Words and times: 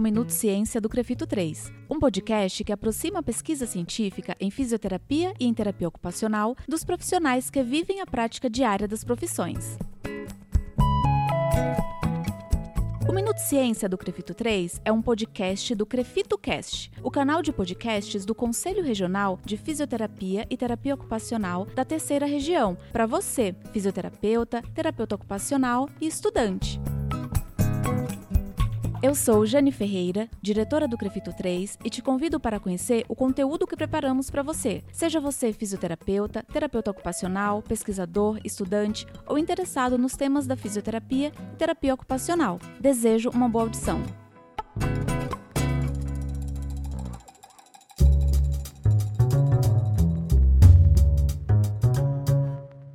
ao 0.00 0.02
Minuto 0.02 0.30
Ciência 0.30 0.80
do 0.80 0.88
Crefito 0.88 1.26
3, 1.26 1.70
um 1.90 2.00
podcast 2.00 2.64
que 2.64 2.72
aproxima 2.72 3.18
a 3.18 3.22
pesquisa 3.22 3.66
científica 3.66 4.34
em 4.40 4.50
fisioterapia 4.50 5.34
e 5.38 5.46
em 5.46 5.52
terapia 5.52 5.86
ocupacional 5.86 6.56
dos 6.66 6.82
profissionais 6.82 7.50
que 7.50 7.62
vivem 7.62 8.00
a 8.00 8.06
prática 8.06 8.48
diária 8.48 8.88
das 8.88 9.04
profissões. 9.04 9.76
O 13.06 13.12
Minuto 13.12 13.38
Ciência 13.38 13.90
do 13.90 13.98
Crefito 13.98 14.32
3 14.32 14.80
é 14.86 14.90
um 14.90 15.02
podcast 15.02 15.74
do 15.74 15.84
Crefito 15.84 16.38
Cast, 16.38 16.90
o 17.02 17.10
canal 17.10 17.42
de 17.42 17.52
podcasts 17.52 18.24
do 18.24 18.34
Conselho 18.34 18.82
Regional 18.82 19.38
de 19.44 19.58
Fisioterapia 19.58 20.46
e 20.48 20.56
Terapia 20.56 20.94
Ocupacional 20.94 21.66
da 21.66 21.84
Terceira 21.84 22.24
Região, 22.24 22.74
para 22.90 23.04
você, 23.04 23.54
fisioterapeuta, 23.70 24.62
terapeuta 24.74 25.16
ocupacional 25.16 25.90
e 26.00 26.06
estudante. 26.06 26.80
Eu 29.02 29.14
sou 29.14 29.46
Jane 29.46 29.72
Ferreira, 29.72 30.28
diretora 30.42 30.86
do 30.86 30.98
Crefito 30.98 31.32
3, 31.32 31.78
e 31.82 31.88
te 31.88 32.02
convido 32.02 32.38
para 32.38 32.60
conhecer 32.60 33.02
o 33.08 33.16
conteúdo 33.16 33.66
que 33.66 33.74
preparamos 33.74 34.30
para 34.30 34.42
você. 34.42 34.84
Seja 34.92 35.18
você 35.18 35.54
fisioterapeuta, 35.54 36.42
terapeuta 36.52 36.90
ocupacional, 36.90 37.62
pesquisador, 37.62 38.38
estudante 38.44 39.06
ou 39.26 39.38
interessado 39.38 39.96
nos 39.96 40.12
temas 40.12 40.46
da 40.46 40.54
fisioterapia 40.54 41.32
e 41.54 41.56
terapia 41.56 41.94
ocupacional. 41.94 42.58
Desejo 42.78 43.30
uma 43.30 43.48
boa 43.48 43.64
audição. 43.64 44.02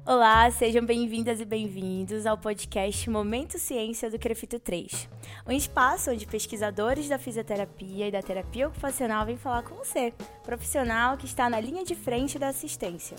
Olá, 0.08 0.52
sejam 0.52 0.86
bem-vindas 0.86 1.41
e 1.41 1.45
bem-vindos 1.45 2.27
ao 2.27 2.38
podcast 2.38 3.09
Momento 3.09 3.58
Ciência 3.58 4.08
do 4.08 4.20
Crefito 4.20 4.59
3, 4.59 5.09
um 5.48 5.52
espaço 5.52 6.12
onde 6.12 6.27
pesquisadores 6.27 7.10
da 7.10 7.18
fisioterapia 7.18 8.07
e 8.07 8.12
da 8.12 8.21
terapia 8.21 8.68
ocupacional 8.68 9.26
vêm 9.26 9.35
falar 9.35 9.63
com 9.63 9.74
você, 9.74 10.13
profissional 10.44 11.18
que 11.18 11.26
está 11.26 11.49
na 11.49 11.60
linha 11.60 11.84
de 11.84 11.96
frente 11.96 12.38
da 12.38 12.49
assistência 12.49 13.18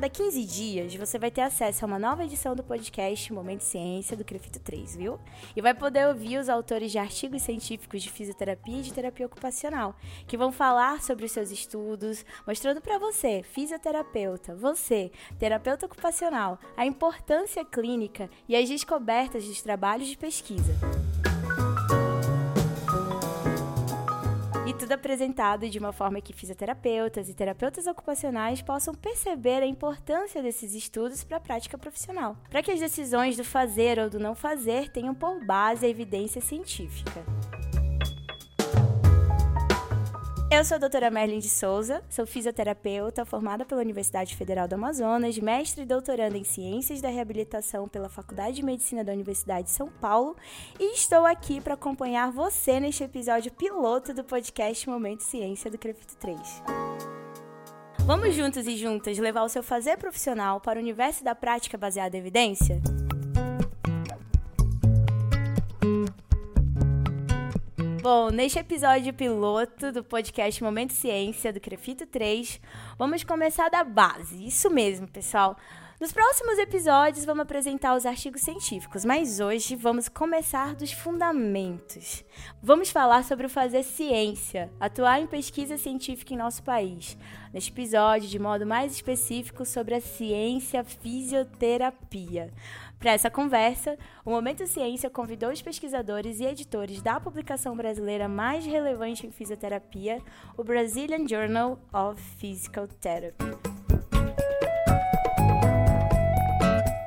cada 0.00 0.08
15 0.08 0.44
dias 0.46 0.94
você 0.94 1.18
vai 1.18 1.30
ter 1.30 1.42
acesso 1.42 1.84
a 1.84 1.86
uma 1.86 1.98
nova 1.98 2.24
edição 2.24 2.56
do 2.56 2.64
podcast 2.64 3.30
Momento 3.34 3.60
Ciência 3.60 4.16
do 4.16 4.24
Crefito 4.24 4.58
3, 4.58 4.96
viu? 4.96 5.20
E 5.54 5.60
vai 5.60 5.74
poder 5.74 6.08
ouvir 6.08 6.38
os 6.38 6.48
autores 6.48 6.90
de 6.90 6.96
artigos 6.96 7.42
científicos 7.42 8.02
de 8.02 8.10
fisioterapia 8.10 8.78
e 8.78 8.82
de 8.82 8.94
terapia 8.94 9.26
ocupacional, 9.26 9.94
que 10.26 10.38
vão 10.38 10.50
falar 10.50 11.02
sobre 11.02 11.26
os 11.26 11.32
seus 11.32 11.50
estudos, 11.50 12.24
mostrando 12.46 12.80
para 12.80 12.96
você, 12.96 13.42
fisioterapeuta, 13.42 14.54
você, 14.54 15.12
terapeuta 15.38 15.84
ocupacional, 15.84 16.58
a 16.78 16.86
importância 16.86 17.62
clínica 17.62 18.30
e 18.48 18.56
as 18.56 18.70
descobertas 18.70 19.44
dos 19.44 19.60
trabalhos 19.60 20.08
de 20.08 20.16
pesquisa. 20.16 20.72
Tudo 24.80 24.92
apresentado 24.92 25.68
de 25.68 25.78
uma 25.78 25.92
forma 25.92 26.22
que 26.22 26.32
fisioterapeutas 26.32 27.28
e 27.28 27.34
terapeutas 27.34 27.86
ocupacionais 27.86 28.62
possam 28.62 28.94
perceber 28.94 29.62
a 29.62 29.66
importância 29.66 30.42
desses 30.42 30.74
estudos 30.74 31.22
para 31.22 31.36
a 31.36 31.40
prática 31.40 31.76
profissional, 31.76 32.34
para 32.48 32.62
que 32.62 32.70
as 32.70 32.80
decisões 32.80 33.36
do 33.36 33.44
fazer 33.44 33.98
ou 33.98 34.08
do 34.08 34.18
não 34.18 34.34
fazer 34.34 34.88
tenham 34.88 35.14
por 35.14 35.44
base 35.44 35.84
a 35.84 35.88
evidência 35.88 36.40
científica. 36.40 37.22
Eu 40.52 40.64
sou 40.64 40.74
a 40.74 40.78
doutora 40.78 41.12
Merlin 41.12 41.38
de 41.38 41.48
Souza, 41.48 42.02
sou 42.10 42.26
fisioterapeuta 42.26 43.24
formada 43.24 43.64
pela 43.64 43.80
Universidade 43.80 44.34
Federal 44.34 44.66
do 44.66 44.74
Amazonas, 44.74 45.38
mestre 45.38 45.84
e 45.84 45.86
doutoranda 45.86 46.36
em 46.36 46.42
Ciências 46.42 47.00
da 47.00 47.08
Reabilitação 47.08 47.86
pela 47.86 48.08
Faculdade 48.08 48.56
de 48.56 48.64
Medicina 48.64 49.04
da 49.04 49.12
Universidade 49.12 49.68
de 49.68 49.70
São 49.70 49.86
Paulo 49.88 50.36
e 50.78 50.92
estou 50.92 51.24
aqui 51.24 51.60
para 51.60 51.74
acompanhar 51.74 52.32
você 52.32 52.80
neste 52.80 53.04
episódio 53.04 53.52
piloto 53.52 54.12
do 54.12 54.24
podcast 54.24 54.90
Momento 54.90 55.22
Ciência 55.22 55.70
do 55.70 55.78
Crefito 55.78 56.16
3. 56.16 56.40
Vamos 58.00 58.34
juntos 58.34 58.66
e 58.66 58.76
juntas 58.76 59.18
levar 59.18 59.44
o 59.44 59.48
seu 59.48 59.62
fazer 59.62 59.98
profissional 59.98 60.60
para 60.60 60.80
o 60.80 60.82
universo 60.82 61.22
da 61.22 61.32
prática 61.32 61.78
baseada 61.78 62.16
em 62.16 62.20
evidência? 62.20 62.82
Bom, 68.02 68.30
neste 68.30 68.58
episódio 68.58 69.12
piloto 69.12 69.92
do 69.92 70.02
podcast 70.02 70.64
Momento 70.64 70.94
Ciência 70.94 71.52
do 71.52 71.60
Crefito 71.60 72.06
3, 72.06 72.58
vamos 72.98 73.24
começar 73.24 73.68
da 73.68 73.84
base. 73.84 74.46
Isso 74.46 74.70
mesmo, 74.70 75.06
pessoal. 75.06 75.54
Nos 76.00 76.10
próximos 76.10 76.58
episódios 76.58 77.26
vamos 77.26 77.42
apresentar 77.42 77.94
os 77.94 78.06
artigos 78.06 78.40
científicos, 78.40 79.04
mas 79.04 79.38
hoje 79.38 79.76
vamos 79.76 80.08
começar 80.08 80.74
dos 80.74 80.90
fundamentos. 80.92 82.24
Vamos 82.62 82.88
falar 82.88 83.22
sobre 83.22 83.44
o 83.44 83.50
fazer 83.50 83.82
ciência, 83.82 84.72
atuar 84.80 85.20
em 85.20 85.26
pesquisa 85.26 85.76
científica 85.76 86.32
em 86.32 86.38
nosso 86.38 86.62
país. 86.62 87.18
Neste 87.52 87.70
episódio, 87.70 88.30
de 88.30 88.38
modo 88.38 88.64
mais 88.64 88.94
específico, 88.94 89.66
sobre 89.66 89.94
a 89.94 90.00
ciência 90.00 90.82
fisioterapia. 90.82 92.50
Para 93.00 93.12
essa 93.12 93.30
conversa, 93.30 93.96
o 94.26 94.30
Momento 94.30 94.66
Ciência 94.66 95.08
convidou 95.08 95.50
os 95.50 95.62
pesquisadores 95.62 96.38
e 96.38 96.44
editores 96.44 97.00
da 97.00 97.18
publicação 97.18 97.74
brasileira 97.74 98.28
mais 98.28 98.66
relevante 98.66 99.26
em 99.26 99.30
fisioterapia, 99.30 100.18
o 100.54 100.62
Brazilian 100.62 101.26
Journal 101.26 101.80
of 101.94 102.20
Physical 102.36 102.86
Therapy. 102.86 103.42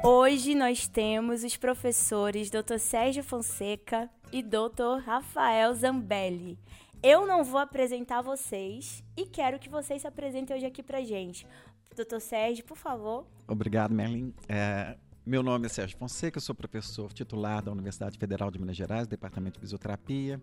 Hoje 0.04 0.56
nós 0.56 0.88
temos 0.88 1.44
os 1.44 1.56
professores 1.58 2.50
Dr. 2.50 2.80
Sérgio 2.80 3.24
Fonseca 3.24 4.10
e 4.32 4.42
Dr. 4.42 4.98
Rafael 5.06 5.76
Zambelli. 5.76 6.58
Eu 7.04 7.28
não 7.28 7.44
vou 7.44 7.60
apresentar 7.60 8.24
vocês 8.24 9.04
e 9.16 9.28
quero 9.28 9.60
que 9.60 9.70
vocês 9.70 10.02
se 10.02 10.08
apresentem 10.08 10.58
hoje 10.58 10.66
aqui 10.66 10.82
pra 10.82 11.04
gente. 11.04 11.46
Doutor 11.96 12.20
Sérgio, 12.20 12.66
por 12.66 12.78
favor. 12.78 13.28
Obrigado, 13.48 13.94
Merlin. 13.94 14.34
É, 14.50 14.98
meu 15.26 15.42
nome 15.42 15.68
é 15.68 15.70
Sérgio 15.70 15.98
Fonseca, 15.98 16.40
sou 16.42 16.54
professor 16.54 17.14
titular 17.14 17.64
da 17.64 17.72
Universidade 17.72 18.18
Federal 18.18 18.52
de 18.52 18.60
Minas 18.60 18.76
Gerais, 18.76 19.08
Departamento 19.08 19.54
de 19.54 19.62
Fisioterapia. 19.62 20.42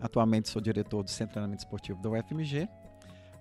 Atualmente 0.00 0.48
sou 0.48 0.62
diretor 0.62 1.02
do 1.02 1.10
Centro 1.10 1.26
de 1.26 1.32
Treinamento 1.32 1.64
Esportivo 1.64 2.00
da 2.00 2.10
UFMG. 2.10 2.68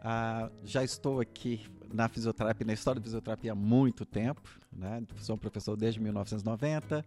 Ah, 0.01 0.50
já 0.63 0.83
estou 0.83 1.19
aqui 1.19 1.63
na 1.94 2.07
fisioterapia, 2.07 2.66
na 2.66 2.73
história 2.73 3.00
da 3.00 3.03
fisioterapia 3.03 3.51
há 3.51 3.55
muito 3.55 4.03
tempo. 4.03 4.41
Né? 4.72 5.03
Sou 5.17 5.35
um 5.35 5.38
professor 5.38 5.77
desde 5.77 6.00
1990. 6.00 7.06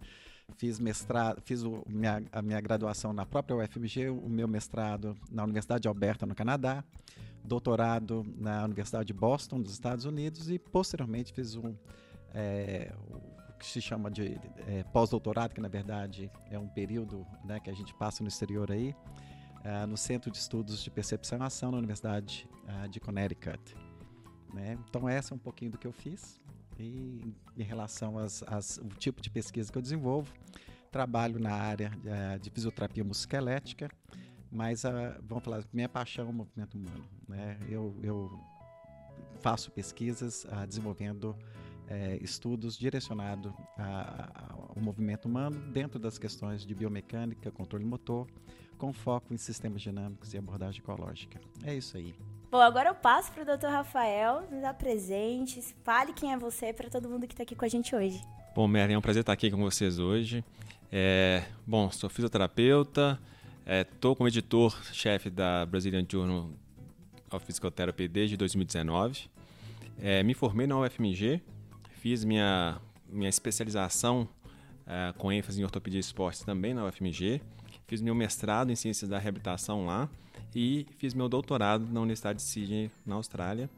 Fiz 0.57 0.79
mestrado, 0.79 1.41
fiz 1.43 1.65
o, 1.65 1.83
minha, 1.89 2.23
a 2.31 2.41
minha 2.41 2.61
graduação 2.61 3.13
na 3.13 3.27
própria 3.27 3.57
UFMG, 3.57 4.11
o 4.11 4.29
meu 4.29 4.47
mestrado 4.47 5.17
na 5.29 5.43
Universidade 5.43 5.83
de 5.83 5.89
Alberta, 5.89 6.25
no 6.25 6.37
Canadá, 6.37 6.85
doutorado 7.43 8.25
na 8.39 8.65
Universidade 8.65 9.07
de 9.07 9.13
Boston, 9.13 9.59
nos 9.59 9.73
Estados 9.73 10.05
Unidos, 10.05 10.51
e 10.51 10.59
posteriormente 10.59 11.33
fiz 11.33 11.57
um, 11.57 11.75
é, 12.35 12.93
que 13.63 13.69
se 13.69 13.81
chama 13.81 14.11
de 14.11 14.41
é, 14.67 14.83
pós-doutorado, 14.93 15.55
que 15.55 15.61
na 15.61 15.69
verdade 15.69 16.29
é 16.51 16.59
um 16.59 16.67
período 16.67 17.25
né, 17.45 17.61
que 17.61 17.71
a 17.71 17.73
gente 17.73 17.95
passa 17.95 18.21
no 18.23 18.29
exterior 18.29 18.73
aí, 18.73 18.95
é, 19.63 19.87
no 19.87 19.97
Centro 19.97 20.33
de 20.33 20.39
Estudos 20.39 20.83
de 20.83 20.91
Percepção 20.91 21.39
e 21.39 21.43
Ação 21.43 21.71
na 21.71 21.79
Universidade 21.79 22.49
é, 22.67 22.89
de 22.89 22.99
Connecticut. 22.99 23.77
Né? 24.53 24.77
Então, 24.89 25.09
essa 25.09 25.33
é 25.33 25.35
um 25.37 25.39
pouquinho 25.39 25.71
do 25.71 25.79
que 25.79 25.87
eu 25.87 25.93
fiz. 25.93 26.41
E 26.77 27.33
em 27.57 27.63
relação 27.63 28.17
ao 28.19 28.89
tipo 28.99 29.23
de 29.23 29.31
pesquisa 29.31 29.71
que 29.71 29.79
eu 29.79 29.83
desenvolvo, 29.83 30.33
trabalho 30.91 31.39
na 31.39 31.53
área 31.53 31.93
é, 32.05 32.39
de 32.39 32.51
fisioterapia 32.51 33.05
musculoesquelética, 33.05 33.89
mas 34.51 34.85
a, 34.85 35.19
vamos 35.23 35.45
falar, 35.45 35.63
minha 35.73 35.89
paixão 35.89 36.27
é 36.27 36.31
o 36.31 36.33
movimento 36.33 36.77
humano. 36.77 37.05
Né? 37.29 37.57
Eu, 37.69 37.97
eu 38.03 38.41
faço 39.41 39.71
pesquisas 39.71 40.45
a, 40.51 40.67
desenvolvendo 40.67 41.37
é, 41.89 42.19
estudos 42.23 42.79
direcionados 42.79 43.53
ao 43.77 44.83
movimento 44.83 45.27
humano 45.27 45.57
dentro 45.73 45.99
das 45.99 46.19
questões 46.19 46.65
de 46.65 46.75
biomecânica, 46.75 47.51
controle 47.51 47.85
motor, 47.85 48.27
com 48.79 48.93
foco 48.93 49.33
em 49.33 49.37
sistemas 49.37 49.83
dinâmicos 49.83 50.35
e 50.35 50.39
abordagem 50.39 50.81
ecológica. 50.81 51.41
É 51.63 51.75
isso 51.75 51.97
aí. 51.97 52.15
Bom, 52.51 52.61
agora 52.61 52.91
eu 52.91 52.95
passo 52.95 53.33
para 53.33 53.43
o 53.43 53.57
Dr. 53.57 53.69
Rafael, 53.69 54.47
nos 54.51 54.65
apresente, 54.65 55.63
fale 55.83 56.13
quem 56.13 56.33
é 56.33 56.37
você 56.37 56.73
para 56.73 56.91
todo 56.91 57.09
mundo 57.09 57.27
que 57.27 57.33
está 57.33 57.45
aqui 57.45 57.55
com 57.55 57.65
a 57.65 57.69
gente 57.69 57.95
hoje. 57.95 58.23
Bom, 58.55 58.69
Merlin, 58.69 58.95
é 58.95 58.99
um 58.99 59.01
prazer 59.01 59.21
estar 59.21 59.33
aqui 59.33 59.51
com 59.51 59.59
vocês 59.59 59.99
hoje. 59.99 60.45
É, 60.91 61.45
bom, 61.67 61.91
sou 61.91 62.11
fisioterapeuta, 62.11 63.19
estou 63.65 64.13
é, 64.13 64.17
como 64.17 64.29
editor-chefe 64.29 65.31
da 65.31 65.65
Brazilian 65.65 66.05
Journal 66.07 66.51
of 67.31 67.47
Physical 67.47 67.71
Therapy 67.71 68.07
desde 68.07 68.37
2019. 68.37 69.31
É, 69.99 70.23
me 70.23 70.35
formei 70.35 70.67
na 70.67 70.79
UFMG 70.79 71.41
Fiz 72.03 72.25
minha, 72.25 72.81
minha 73.09 73.29
especialização 73.29 74.29
uh, 74.81 75.17
com 75.19 75.31
ênfase 75.31 75.61
em 75.61 75.63
ortopedia 75.63 76.01
e 76.01 76.01
esportes 76.01 76.43
também 76.43 76.75
na 76.75 76.85
UFMG. 76.85 77.41
Fiz 77.87 78.01
meu 78.01 78.13
mestrado 78.13 78.73
em 78.73 78.75
ciências 78.75 79.09
da 79.09 79.21
reabilitação 79.21 79.87
lá 79.87 80.11
e 80.53 80.85
fiz 80.99 81.15
meu 81.15 81.29
doutorado 81.29 81.87
na 81.93 82.01
Universidade 82.01 82.39
de 82.39 82.43
Sydney, 82.43 82.91
na 83.07 83.15
Austrália. 83.15 83.71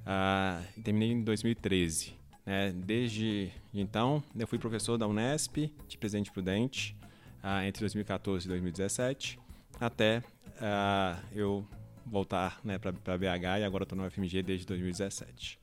Uh, 0.00 0.82
terminei 0.82 1.12
em 1.12 1.22
2013. 1.22 2.14
Né? 2.44 2.72
Desde 2.72 3.52
então, 3.72 4.20
eu 4.36 4.48
fui 4.48 4.58
professor 4.58 4.98
da 4.98 5.06
Unesp, 5.06 5.72
de 5.86 5.96
Presidente 5.96 6.32
Prudente, 6.32 6.96
uh, 7.40 7.62
entre 7.64 7.78
2014 7.78 8.46
e 8.46 8.48
2017, 8.48 9.38
até 9.80 10.24
uh, 10.56 11.24
eu 11.32 11.64
voltar 12.04 12.58
né, 12.64 12.78
para 12.78 13.16
BH 13.16 13.60
e 13.60 13.64
agora 13.64 13.84
estou 13.84 13.96
na 13.96 14.08
UFMG 14.08 14.42
desde 14.42 14.66
2017. 14.66 15.62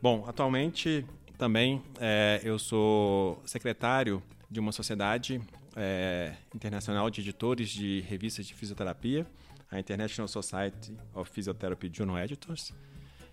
Bom, 0.00 0.24
atualmente 0.28 1.04
também 1.36 1.82
é, 2.00 2.40
eu 2.44 2.56
sou 2.56 3.42
secretário 3.44 4.22
de 4.48 4.60
uma 4.60 4.70
sociedade 4.70 5.40
é, 5.74 6.34
internacional 6.54 7.10
de 7.10 7.20
editores 7.20 7.68
de 7.68 8.00
revistas 8.02 8.46
de 8.46 8.54
fisioterapia, 8.54 9.26
a 9.68 9.78
International 9.78 10.28
Society 10.28 10.96
of 11.12 11.30
Physiotherapy 11.30 11.90
Journal 11.92 12.18
Editors. 12.18 12.72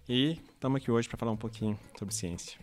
E 0.09 0.39
estamos 0.53 0.81
aqui 0.81 0.89
hoje 0.89 1.07
para 1.07 1.17
falar 1.17 1.31
um 1.31 1.37
pouquinho 1.37 1.79
sobre 1.97 2.13
ciência. 2.15 2.59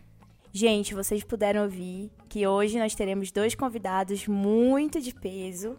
Gente, 0.53 0.95
vocês 0.95 1.23
puderam 1.23 1.63
ouvir 1.63 2.11
que 2.29 2.47
hoje 2.47 2.79
nós 2.79 2.95
teremos 2.95 3.31
dois 3.31 3.55
convidados 3.55 4.27
muito 4.27 5.01
de 5.01 5.15
peso 5.15 5.79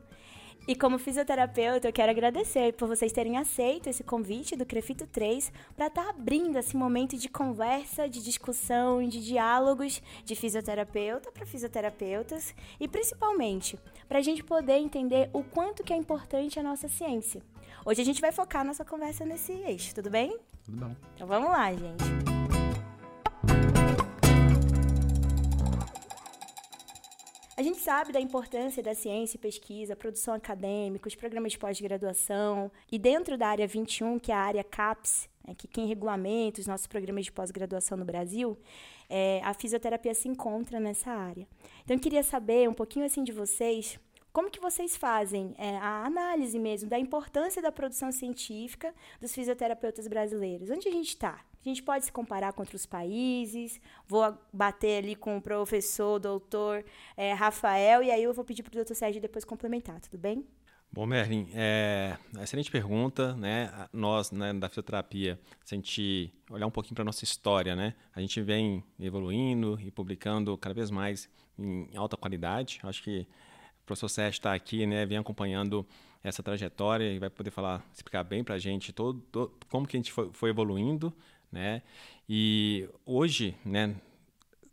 e 0.65 0.75
como 0.75 0.97
fisioterapeuta, 0.97 1.87
eu 1.87 1.93
quero 1.93 2.11
agradecer 2.11 2.73
por 2.73 2.87
vocês 2.87 3.11
terem 3.11 3.37
aceito 3.37 3.89
esse 3.89 4.03
convite 4.03 4.55
do 4.55 4.65
Crefito 4.65 5.05
3 5.07 5.51
para 5.75 5.87
estar 5.87 6.03
tá 6.03 6.09
abrindo 6.09 6.57
esse 6.57 6.75
momento 6.77 7.17
de 7.17 7.27
conversa, 7.27 8.07
de 8.07 8.23
discussão, 8.23 9.05
de 9.07 9.21
diálogos 9.23 10.01
de 10.23 10.35
fisioterapeuta 10.35 11.31
para 11.31 11.45
fisioterapeutas 11.45 12.55
e 12.79 12.87
principalmente 12.87 13.77
para 14.07 14.19
a 14.19 14.21
gente 14.21 14.43
poder 14.43 14.77
entender 14.77 15.29
o 15.33 15.43
quanto 15.43 15.83
que 15.83 15.91
é 15.91 15.97
importante 15.97 16.59
a 16.59 16.63
nossa 16.63 16.87
ciência. 16.87 17.41
Hoje 17.85 18.01
a 18.01 18.05
gente 18.05 18.21
vai 18.21 18.31
focar 18.31 18.63
nossa 18.63 18.85
conversa 18.85 19.25
nesse 19.25 19.51
eixo, 19.51 19.93
tudo 19.93 20.09
bem? 20.09 20.37
Tudo 20.63 20.77
bom. 20.77 20.95
Então 21.15 21.27
vamos 21.27 21.49
lá, 21.49 21.73
gente. 21.73 22.42
A 27.63 27.65
gente 27.65 27.79
sabe 27.79 28.11
da 28.11 28.19
importância 28.19 28.83
da 28.83 28.93
ciência 28.93 29.37
e 29.37 29.39
pesquisa, 29.39 29.95
produção 29.95 30.33
acadêmica, 30.33 31.07
os 31.07 31.15
programas 31.15 31.53
de 31.53 31.57
pós-graduação, 31.57 32.69
e 32.91 32.99
dentro 32.99 33.37
da 33.37 33.47
área 33.47 33.65
21, 33.65 34.19
que 34.19 34.33
é 34.33 34.35
a 34.35 34.39
área 34.39 34.65
CAPS, 34.65 35.29
né, 35.47 35.55
que 35.57 35.65
quem 35.65 35.87
regulamenta 35.87 36.59
os 36.59 36.67
nossos 36.67 36.87
programas 36.87 37.23
de 37.23 37.31
pós-graduação 37.31 37.97
no 37.97 38.03
Brasil, 38.03 38.57
é, 39.09 39.39
a 39.45 39.53
fisioterapia 39.53 40.13
se 40.13 40.27
encontra 40.27 40.77
nessa 40.77 41.09
área. 41.09 41.47
Então, 41.85 41.95
eu 41.95 42.01
queria 42.01 42.21
saber 42.21 42.67
um 42.67 42.73
pouquinho 42.73 43.05
assim 43.05 43.23
de 43.23 43.31
vocês, 43.31 43.97
como 44.33 44.51
que 44.51 44.59
vocês 44.59 44.97
fazem 44.97 45.55
é, 45.57 45.77
a 45.77 46.03
análise 46.03 46.59
mesmo 46.59 46.89
da 46.89 46.99
importância 46.99 47.61
da 47.61 47.71
produção 47.71 48.11
científica 48.11 48.93
dos 49.21 49.33
fisioterapeutas 49.33 50.05
brasileiros? 50.09 50.69
Onde 50.69 50.89
a 50.89 50.91
gente 50.91 51.07
está? 51.07 51.39
A 51.65 51.69
gente 51.69 51.81
pode 51.81 52.03
se 52.03 52.11
comparar 52.11 52.51
com 52.51 52.61
outros 52.61 52.85
países. 52.85 53.79
Vou 54.07 54.37
bater 54.51 54.97
ali 54.97 55.15
com 55.15 55.37
o 55.37 55.41
professor, 55.41 56.19
doutor 56.19 56.83
é, 57.15 57.31
Rafael, 57.31 58.03
e 58.03 58.11
aí 58.11 58.21
eu 58.21 58.33
vou 58.33 58.43
pedir 58.43 58.63
para 58.63 58.71
o 58.71 58.75
doutor 58.75 58.95
Sérgio 58.95 59.21
depois 59.21 59.45
complementar, 59.45 60.01
tudo 60.01 60.17
bem? 60.17 60.45
Bom, 60.91 61.07
Merlin, 61.07 61.49
é, 61.55 62.17
excelente 62.41 62.69
pergunta, 62.69 63.33
né? 63.35 63.87
Nós, 63.91 64.29
né, 64.29 64.53
da 64.53 64.69
fisioterapia, 64.69 65.39
se 65.65 65.73
a 65.73 65.77
gente 65.77 66.31
olhar 66.51 66.67
um 66.67 66.71
pouquinho 66.71 66.93
para 66.93 67.01
a 67.01 67.05
nossa 67.05 67.23
história, 67.23 67.75
né? 67.75 67.95
A 68.13 68.21
gente 68.21 68.39
vem 68.41 68.83
evoluindo 68.99 69.79
e 69.81 69.89
publicando 69.89 70.55
cada 70.55 70.75
vez 70.75 70.91
mais 70.91 71.27
em 71.57 71.89
alta 71.95 72.15
qualidade. 72.15 72.79
Acho 72.83 73.01
que 73.01 73.21
o 73.81 73.85
professor 73.85 74.09
Sérgio 74.09 74.37
está 74.37 74.53
aqui, 74.53 74.85
né, 74.85 75.05
vem 75.05 75.17
acompanhando 75.17 75.85
essa 76.23 76.41
trajetória 76.41 77.11
e 77.11 77.19
vai 77.19 77.29
poder 77.29 77.51
falar, 77.51 77.85
explicar 77.93 78.23
bem 78.23 78.43
para 78.43 78.55
a 78.55 78.59
gente 78.59 78.93
todo, 78.93 79.19
todo, 79.31 79.51
como 79.69 79.85
que 79.85 79.97
a 79.97 79.99
gente 79.99 80.11
foi, 80.11 80.29
foi, 80.31 80.49
evoluindo, 80.51 81.13
né? 81.53 81.83
E 82.27 82.89
hoje, 83.05 83.55
né, 83.63 83.95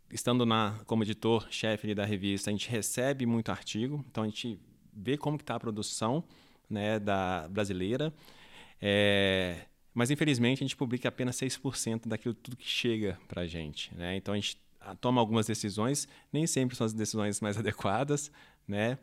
estando 0.09 0.45
na 0.45 0.79
como 0.87 1.03
editor-chefe 1.03 1.93
da 1.93 2.03
revista, 2.03 2.49
a 2.49 2.53
gente 2.53 2.67
recebe 2.67 3.25
muito 3.25 3.51
artigo, 3.51 4.03
então 4.09 4.23
a 4.23 4.27
gente 4.27 4.59
vê 4.91 5.15
como 5.15 5.37
que 5.37 5.43
está 5.43 5.55
a 5.55 5.59
produção, 5.59 6.23
né, 6.67 6.99
da 6.99 7.47
brasileira. 7.47 8.11
É, 8.81 9.67
mas 9.93 10.09
infelizmente 10.09 10.63
a 10.63 10.65
gente 10.65 10.75
publica 10.75 11.07
apenas 11.07 11.35
6% 11.35 12.07
daquilo 12.07 12.33
tudo 12.33 12.57
que 12.57 12.67
chega 12.67 13.19
para 13.27 13.43
a 13.43 13.47
gente, 13.47 13.93
né? 13.93 14.15
Então 14.15 14.33
a 14.33 14.37
gente 14.37 14.59
toma 14.99 15.21
algumas 15.21 15.45
decisões, 15.45 16.07
nem 16.33 16.47
sempre 16.47 16.75
são 16.75 16.85
as 16.85 16.93
decisões 16.93 17.39
mais 17.39 17.57
adequadas, 17.59 18.31
né? 18.67 18.97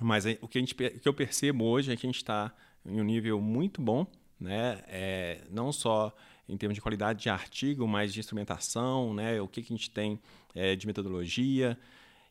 Mas 0.00 0.24
o 0.40 0.48
que, 0.48 0.58
a 0.58 0.60
gente, 0.60 0.72
o 0.72 1.00
que 1.00 1.08
eu 1.08 1.14
percebo 1.14 1.64
hoje 1.64 1.92
é 1.92 1.96
que 1.96 2.06
a 2.06 2.08
gente 2.08 2.16
está 2.16 2.54
em 2.84 3.00
um 3.00 3.04
nível 3.04 3.40
muito 3.40 3.82
bom, 3.82 4.06
né? 4.40 4.82
É, 4.86 5.42
não 5.50 5.72
só 5.72 6.14
em 6.48 6.56
termos 6.56 6.74
de 6.74 6.80
qualidade 6.80 7.22
de 7.22 7.28
artigo, 7.28 7.86
mas 7.86 8.12
de 8.12 8.20
instrumentação, 8.20 9.12
né? 9.12 9.40
O 9.40 9.48
que, 9.48 9.62
que 9.62 9.72
a 9.72 9.76
gente 9.76 9.90
tem 9.90 10.20
é, 10.54 10.76
de 10.76 10.86
metodologia 10.86 11.78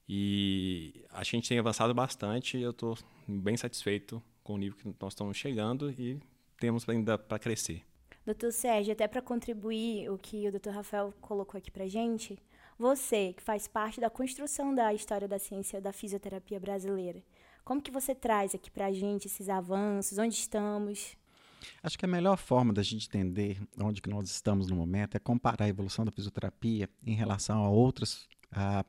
e 0.07 1.05
a 1.11 1.23
gente 1.23 1.49
tem 1.49 1.59
avançado 1.59 1.93
bastante. 1.93 2.57
Eu 2.57 2.71
estou 2.71 2.97
bem 3.27 3.57
satisfeito 3.57 4.21
com 4.43 4.53
o 4.53 4.57
nível 4.57 4.77
que 4.77 4.95
nós 4.99 5.13
estamos 5.13 5.35
chegando 5.37 5.91
e 5.91 6.19
temos 6.59 6.87
ainda 6.87 7.17
para 7.17 7.39
crescer. 7.39 7.83
Doutor 8.25 8.51
Sérgio, 8.51 8.93
até 8.93 9.07
para 9.07 9.21
contribuir 9.21 10.09
o 10.09 10.17
que 10.17 10.47
o 10.47 10.51
doutor 10.51 10.73
Rafael 10.73 11.13
colocou 11.21 11.57
aqui 11.57 11.69
para 11.69 11.87
gente, 11.87 12.39
você, 12.77 13.33
que 13.33 13.41
faz 13.43 13.67
parte 13.67 14.01
da 14.01 14.09
construção 14.09 14.73
da 14.73 14.93
história 14.93 15.27
da 15.27 15.39
ciência 15.39 15.79
da 15.79 15.93
fisioterapia 15.93 16.59
brasileira, 16.59 17.23
como 17.63 17.81
que 17.81 17.91
você 17.91 18.13
traz 18.13 18.53
aqui 18.53 18.69
para 18.69 18.87
a 18.87 18.91
gente 18.91 19.27
esses 19.27 19.47
avanços? 19.47 20.17
Onde 20.17 20.35
estamos? 20.35 21.15
Acho 21.81 21.97
que 21.97 22.05
a 22.05 22.07
melhor 22.07 22.37
forma 22.37 22.73
da 22.73 22.83
gente 22.83 23.07
entender 23.07 23.61
onde 23.79 24.01
que 24.01 24.09
nós 24.09 24.29
estamos 24.29 24.67
no 24.67 24.75
momento 24.75 25.15
é 25.15 25.19
comparar 25.19 25.65
a 25.65 25.69
evolução 25.69 26.05
da 26.05 26.11
fisioterapia 26.11 26.89
em 27.05 27.15
relação 27.15 27.63
a 27.63 27.69
outras, 27.69 28.27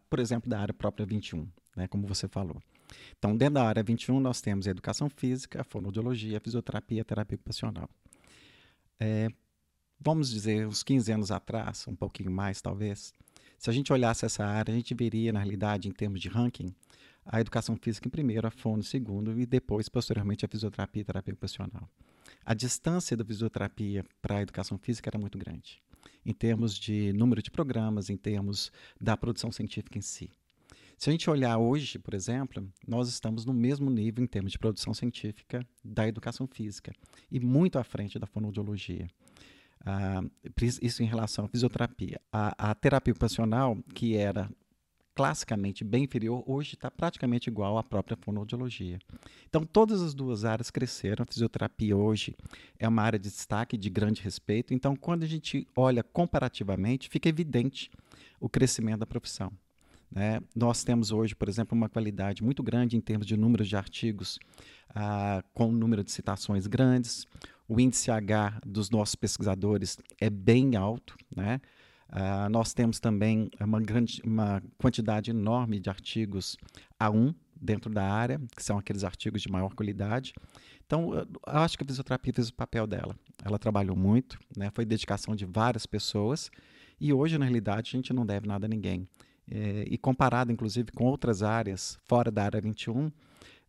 por 0.08 0.18
exemplo, 0.18 0.48
da 0.48 0.60
área 0.60 0.74
própria 0.74 1.04
21, 1.04 1.48
né, 1.76 1.86
como 1.88 2.06
você 2.06 2.28
falou. 2.28 2.62
Então, 3.18 3.36
dentro 3.36 3.54
da 3.54 3.64
área 3.64 3.82
21, 3.82 4.20
nós 4.20 4.40
temos 4.40 4.66
a 4.66 4.70
educação 4.70 5.08
física, 5.08 5.60
a 5.60 5.64
fonoaudiologia, 5.64 6.38
a 6.38 6.40
fisioterapia 6.40 7.02
a 7.02 7.04
terapia 7.04 7.34
ocupacional. 7.34 7.88
É, 8.98 9.28
vamos 10.00 10.30
dizer, 10.30 10.66
uns 10.66 10.82
15 10.82 11.12
anos 11.12 11.30
atrás, 11.30 11.86
um 11.88 11.96
pouquinho 11.96 12.30
mais 12.30 12.60
talvez, 12.60 13.12
se 13.58 13.70
a 13.70 13.72
gente 13.72 13.92
olhasse 13.92 14.24
essa 14.24 14.44
área, 14.44 14.72
a 14.72 14.76
gente 14.76 14.94
veria, 14.94 15.32
na 15.32 15.40
realidade, 15.40 15.88
em 15.88 15.92
termos 15.92 16.20
de 16.20 16.28
ranking, 16.28 16.74
a 17.24 17.40
educação 17.40 17.76
física 17.76 18.06
em 18.06 18.10
primeiro, 18.10 18.46
a 18.46 18.50
fono 18.50 18.80
em 18.80 18.84
segundo 18.84 19.38
e 19.38 19.46
depois, 19.46 19.88
posteriormente, 19.88 20.44
a 20.44 20.48
fisioterapia 20.48 21.02
e 21.02 21.04
terapia 21.04 21.34
ocupacional. 21.34 21.88
A 22.46 22.54
distância 22.54 23.16
da 23.16 23.24
fisioterapia 23.24 24.04
para 24.22 24.36
a 24.36 24.42
educação 24.42 24.78
física 24.78 25.10
era 25.10 25.18
muito 25.18 25.36
grande, 25.36 25.82
em 26.24 26.32
termos 26.32 26.78
de 26.78 27.12
número 27.12 27.42
de 27.42 27.50
programas, 27.50 28.08
em 28.08 28.16
termos 28.16 28.70
da 29.00 29.16
produção 29.16 29.50
científica 29.50 29.98
em 29.98 30.00
si. 30.00 30.30
Se 30.96 31.10
a 31.10 31.12
gente 31.12 31.28
olhar 31.28 31.58
hoje, 31.58 31.98
por 31.98 32.14
exemplo, 32.14 32.64
nós 32.86 33.08
estamos 33.08 33.44
no 33.44 33.52
mesmo 33.52 33.90
nível 33.90 34.22
em 34.22 34.28
termos 34.28 34.52
de 34.52 34.60
produção 34.60 34.94
científica 34.94 35.66
da 35.84 36.06
educação 36.06 36.46
física 36.46 36.92
e 37.32 37.40
muito 37.40 37.80
à 37.80 37.84
frente 37.84 38.16
da 38.16 38.28
fonoaudiologia. 38.28 39.08
Ah, 39.84 40.22
isso 40.80 41.02
em 41.02 41.06
relação 41.06 41.46
à 41.46 41.48
fisioterapia. 41.48 42.20
A, 42.32 42.70
a 42.70 42.74
terapia 42.76 43.10
ocupacional, 43.10 43.76
que 43.92 44.16
era 44.16 44.48
classicamente 45.16 45.82
bem 45.82 46.04
inferior, 46.04 46.44
hoje 46.46 46.74
está 46.74 46.90
praticamente 46.90 47.48
igual 47.48 47.78
à 47.78 47.82
própria 47.82 48.18
fonoaudiologia. 48.20 48.98
Então, 49.48 49.64
todas 49.64 50.02
as 50.02 50.12
duas 50.12 50.44
áreas 50.44 50.70
cresceram. 50.70 51.22
A 51.22 51.32
fisioterapia 51.32 51.96
hoje 51.96 52.36
é 52.78 52.86
uma 52.86 53.02
área 53.02 53.18
de 53.18 53.30
destaque, 53.30 53.78
de 53.78 53.88
grande 53.88 54.20
respeito. 54.20 54.74
Então, 54.74 54.94
quando 54.94 55.22
a 55.22 55.26
gente 55.26 55.66
olha 55.74 56.02
comparativamente, 56.02 57.08
fica 57.08 57.30
evidente 57.30 57.90
o 58.38 58.46
crescimento 58.46 59.00
da 59.00 59.06
profissão. 59.06 59.50
Né? 60.12 60.38
Nós 60.54 60.84
temos 60.84 61.10
hoje, 61.10 61.34
por 61.34 61.48
exemplo, 61.48 61.74
uma 61.74 61.88
qualidade 61.88 62.44
muito 62.44 62.62
grande 62.62 62.94
em 62.94 63.00
termos 63.00 63.26
de 63.26 63.38
números 63.38 63.68
de 63.68 63.76
artigos, 63.76 64.38
ah, 64.94 65.42
com 65.54 65.72
número 65.72 66.04
de 66.04 66.12
citações 66.12 66.66
grandes. 66.66 67.26
O 67.66 67.80
índice 67.80 68.10
H 68.10 68.60
dos 68.66 68.90
nossos 68.90 69.14
pesquisadores 69.14 69.98
é 70.20 70.28
bem 70.28 70.76
alto. 70.76 71.16
Né? 71.34 71.58
Ah, 72.08 72.48
nós 72.48 72.72
temos 72.72 73.00
também 73.00 73.50
uma, 73.60 73.80
grande, 73.80 74.22
uma 74.24 74.62
quantidade 74.78 75.30
enorme 75.30 75.80
de 75.80 75.90
artigos 75.90 76.56
A1 77.00 77.34
dentro 77.60 77.92
da 77.92 78.08
área, 78.08 78.40
que 78.54 78.62
são 78.62 78.78
aqueles 78.78 79.02
artigos 79.02 79.42
de 79.42 79.50
maior 79.50 79.74
qualidade. 79.74 80.32
Então, 80.86 81.14
eu 81.14 81.26
acho 81.46 81.76
que 81.76 81.82
a 81.82 81.86
fisioterapia 81.86 82.32
fez 82.32 82.48
o 82.48 82.54
papel 82.54 82.86
dela. 82.86 83.16
Ela 83.44 83.58
trabalhou 83.58 83.96
muito, 83.96 84.38
né? 84.56 84.70
foi 84.72 84.84
dedicação 84.84 85.34
de 85.34 85.44
várias 85.44 85.86
pessoas, 85.86 86.50
e 87.00 87.12
hoje, 87.12 87.36
na 87.38 87.44
realidade, 87.44 87.90
a 87.92 87.96
gente 87.96 88.12
não 88.12 88.24
deve 88.24 88.46
nada 88.46 88.66
a 88.66 88.68
ninguém. 88.68 89.08
É, 89.50 89.84
e 89.88 89.98
comparado, 89.98 90.50
inclusive, 90.50 90.90
com 90.92 91.04
outras 91.04 91.42
áreas 91.42 91.98
fora 92.04 92.30
da 92.30 92.44
área 92.44 92.60
21, 92.60 93.10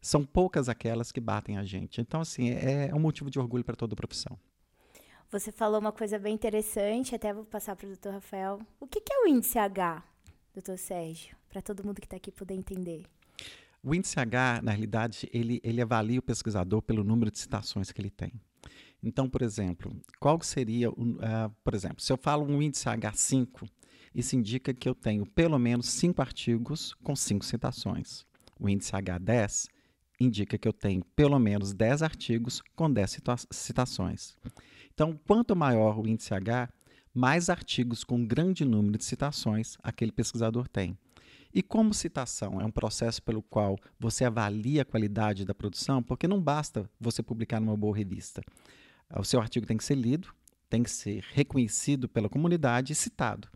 são 0.01 0.23
poucas 0.23 0.69
aquelas 0.69 1.11
que 1.11 1.19
batem 1.19 1.57
a 1.57 1.63
gente. 1.63 1.99
Então, 1.99 2.21
assim, 2.21 2.49
é, 2.49 2.89
é 2.89 2.95
um 2.95 2.99
motivo 2.99 3.29
de 3.29 3.39
orgulho 3.39 3.63
para 3.63 3.75
toda 3.75 3.93
a 3.93 3.97
profissão. 3.97 4.37
Você 5.29 5.51
falou 5.51 5.77
uma 5.81 5.91
coisa 5.91 6.17
bem 6.17 6.33
interessante, 6.33 7.13
até 7.13 7.33
vou 7.33 7.43
passar 7.43 7.75
para 7.75 7.85
o 7.85 7.89
doutor 7.89 8.13
Rafael. 8.13 8.61
O 8.79 8.87
que, 8.87 9.01
que 9.01 9.11
é 9.11 9.23
o 9.23 9.27
índice 9.27 9.59
H, 9.59 10.01
doutor 10.53 10.77
Sérgio, 10.77 11.35
para 11.49 11.61
todo 11.61 11.83
mundo 11.83 11.99
que 11.99 12.05
está 12.05 12.15
aqui 12.15 12.31
poder 12.31 12.53
entender? 12.53 13.03
O 13.83 13.93
índice 13.93 14.17
H, 14.17 14.61
na 14.63 14.71
realidade, 14.71 15.29
ele, 15.33 15.59
ele 15.65 15.81
avalia 15.81 16.19
o 16.19 16.21
pesquisador 16.21 16.81
pelo 16.81 17.03
número 17.03 17.29
de 17.29 17.39
citações 17.39 17.91
que 17.91 17.99
ele 17.99 18.09
tem. 18.09 18.31
Então, 19.03 19.29
por 19.29 19.41
exemplo, 19.41 19.93
qual 20.17 20.41
seria, 20.41 20.89
uh, 20.89 20.95
por 21.61 21.73
exemplo, 21.73 22.01
se 22.01 22.11
eu 22.11 22.17
falo 22.17 22.45
um 22.45 22.61
índice 22.61 22.85
H5, 22.85 23.69
isso 24.15 24.33
indica 24.33 24.73
que 24.73 24.87
eu 24.87 24.95
tenho 24.95 25.25
pelo 25.25 25.59
menos 25.59 25.89
cinco 25.89 26.21
artigos 26.21 26.93
com 27.03 27.17
cinco 27.17 27.43
citações. 27.43 28.25
o 28.57 28.69
índice 28.69 28.93
H10, 28.93 29.67
indica 30.19 30.57
que 30.57 30.67
eu 30.67 30.73
tenho 30.73 31.03
pelo 31.15 31.37
menos 31.37 31.73
10 31.73 32.01
artigos 32.01 32.61
com 32.75 32.91
10 32.91 33.19
citações. 33.51 34.35
Então, 34.97 35.15
quanto 35.27 35.55
maior 35.55 35.99
o 35.99 36.07
índice 36.07 36.33
H, 36.33 36.67
mais 37.13 37.51
artigos 37.51 38.03
com 38.03 38.25
grande 38.25 38.65
número 38.65 38.97
de 38.97 39.05
citações 39.05 39.77
aquele 39.83 40.11
pesquisador 40.11 40.67
tem. 40.67 40.97
E 41.53 41.61
como 41.61 41.93
citação 41.93 42.59
é 42.59 42.65
um 42.65 42.71
processo 42.71 43.21
pelo 43.21 43.43
qual 43.43 43.77
você 43.99 44.25
avalia 44.25 44.81
a 44.81 44.85
qualidade 44.85 45.45
da 45.45 45.53
produção, 45.53 46.01
porque 46.01 46.27
não 46.27 46.41
basta 46.41 46.89
você 46.99 47.21
publicar 47.21 47.59
numa 47.59 47.77
boa 47.77 47.95
revista. 47.95 48.41
O 49.15 49.23
seu 49.23 49.39
artigo 49.39 49.67
tem 49.67 49.77
que 49.77 49.83
ser 49.83 49.93
lido, 49.93 50.33
tem 50.67 50.81
que 50.81 50.89
ser 50.89 51.23
reconhecido 51.31 52.09
pela 52.09 52.27
comunidade 52.27 52.93
e 52.93 52.95
citado. 52.95 53.47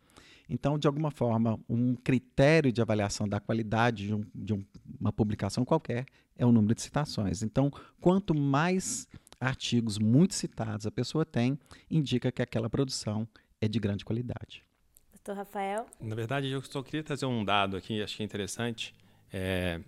Então, 0.48 0.78
de 0.78 0.86
alguma 0.86 1.10
forma, 1.10 1.60
um 1.68 1.96
critério 1.96 2.72
de 2.72 2.84
avaliação 2.84 3.28
da 3.28 3.40
qualidade 3.40 4.06
de, 4.06 4.14
um, 4.14 4.24
de 4.36 4.54
um, 4.54 4.64
uma 5.00 5.12
publicação 5.12 5.66
qualquer 5.66 6.06
é 6.36 6.46
o 6.46 6.52
número 6.52 6.76
de 6.76 6.84
citações. 6.84 7.42
Então, 7.42 7.72
quanto 8.00 8.36
mais 8.36 9.08
artigos 9.42 9.98
muito 9.98 10.36
citados 10.36 10.86
a 10.86 10.92
pessoa 10.92 11.26
tem, 11.26 11.60
indica 11.90 12.32
que 12.32 12.42
aquela 12.42 12.70
produção 12.70 13.28
é 13.60 13.68
de 13.68 13.80
grande 13.80 14.06
qualidade. 14.06 14.64
Doutor 15.12 15.36
Rafael? 15.36 15.86
Na 16.00 16.16
verdade, 16.16 16.50
eu 16.50 16.62
só 16.62 16.82
queria 16.82 17.04
trazer 17.04 17.26
um 17.26 17.44
dado 17.44 17.76
aqui, 17.76 18.02
acho 18.02 18.18
que 18.18 18.24
é 18.24 18.26
interessante. 18.26 18.94
É, 19.34 19.82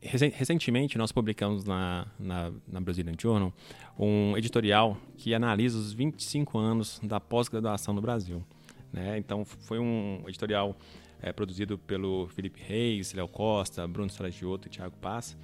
recentemente, 0.00 0.98
nós 0.98 1.12
publicamos 1.12 1.64
na, 1.64 2.06
na, 2.18 2.52
na 2.66 2.80
Brazilian 2.80 3.14
Journal 3.18 3.52
um 3.98 4.36
editorial 4.36 4.96
que 5.16 5.34
analisa 5.34 5.78
os 5.78 5.92
25 5.92 6.58
anos 6.58 7.00
da 7.02 7.18
pós-graduação 7.18 7.94
no 7.94 8.00
Brasil. 8.00 8.44
Né? 8.92 9.18
Então, 9.18 9.44
foi 9.44 9.78
um 9.78 10.22
editorial 10.26 10.76
é, 11.20 11.32
produzido 11.32 11.78
pelo 11.78 12.28
Felipe 12.28 12.60
Reis, 12.62 13.12
Léo 13.12 13.28
Costa, 13.28 13.86
Bruno 13.88 14.10
Saragioto 14.10 14.68
e 14.68 14.70
Thiago 14.70 14.96
Paz. 14.96 15.36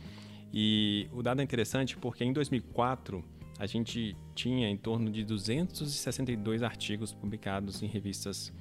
E 0.53 1.09
o 1.13 1.23
dado 1.23 1.41
é 1.41 1.45
interessante 1.45 1.97
porque 1.97 2.25
em 2.25 2.33
2004 2.33 3.25
a 3.59 3.67
gente 3.67 4.17
tinha 4.35 4.69
em 4.69 4.77
torno 4.77 5.11
de 5.11 5.23
262 5.23 6.63
artigos 6.63 7.13
publicados 7.13 7.83
em 7.83 7.87
revistas 7.87 8.53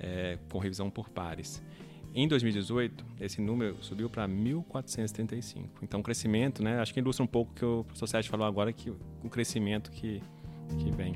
é, 0.00 0.38
com 0.48 0.58
revisão 0.58 0.90
por 0.90 1.08
pares. 1.08 1.62
Em 2.14 2.26
2018, 2.26 3.04
esse 3.20 3.42
número 3.42 3.76
subiu 3.82 4.08
para 4.08 4.26
1.435. 4.26 5.66
Então, 5.82 6.00
o 6.00 6.02
crescimento, 6.02 6.62
né, 6.62 6.80
acho 6.80 6.94
que 6.94 7.00
ilustra 7.00 7.22
um 7.22 7.26
pouco 7.26 7.52
o 7.52 7.54
que 7.54 7.64
o 7.64 7.84
professor 7.84 8.06
Sérgio 8.06 8.30
falou 8.30 8.46
agora, 8.46 8.72
que 8.72 8.88
o 8.88 9.28
crescimento 9.28 9.90
que, 9.90 10.22
que 10.78 10.90
vem. 10.92 11.12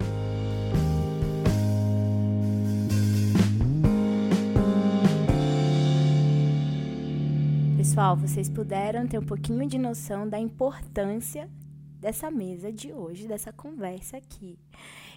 Pessoal, 8.00 8.16
vocês 8.16 8.48
puderam 8.48 9.06
ter 9.06 9.18
um 9.18 9.26
pouquinho 9.26 9.66
de 9.66 9.76
noção 9.76 10.26
da 10.26 10.38
importância 10.38 11.50
dessa 12.00 12.30
mesa 12.30 12.72
de 12.72 12.94
hoje, 12.94 13.28
dessa 13.28 13.52
conversa 13.52 14.16
aqui. 14.16 14.58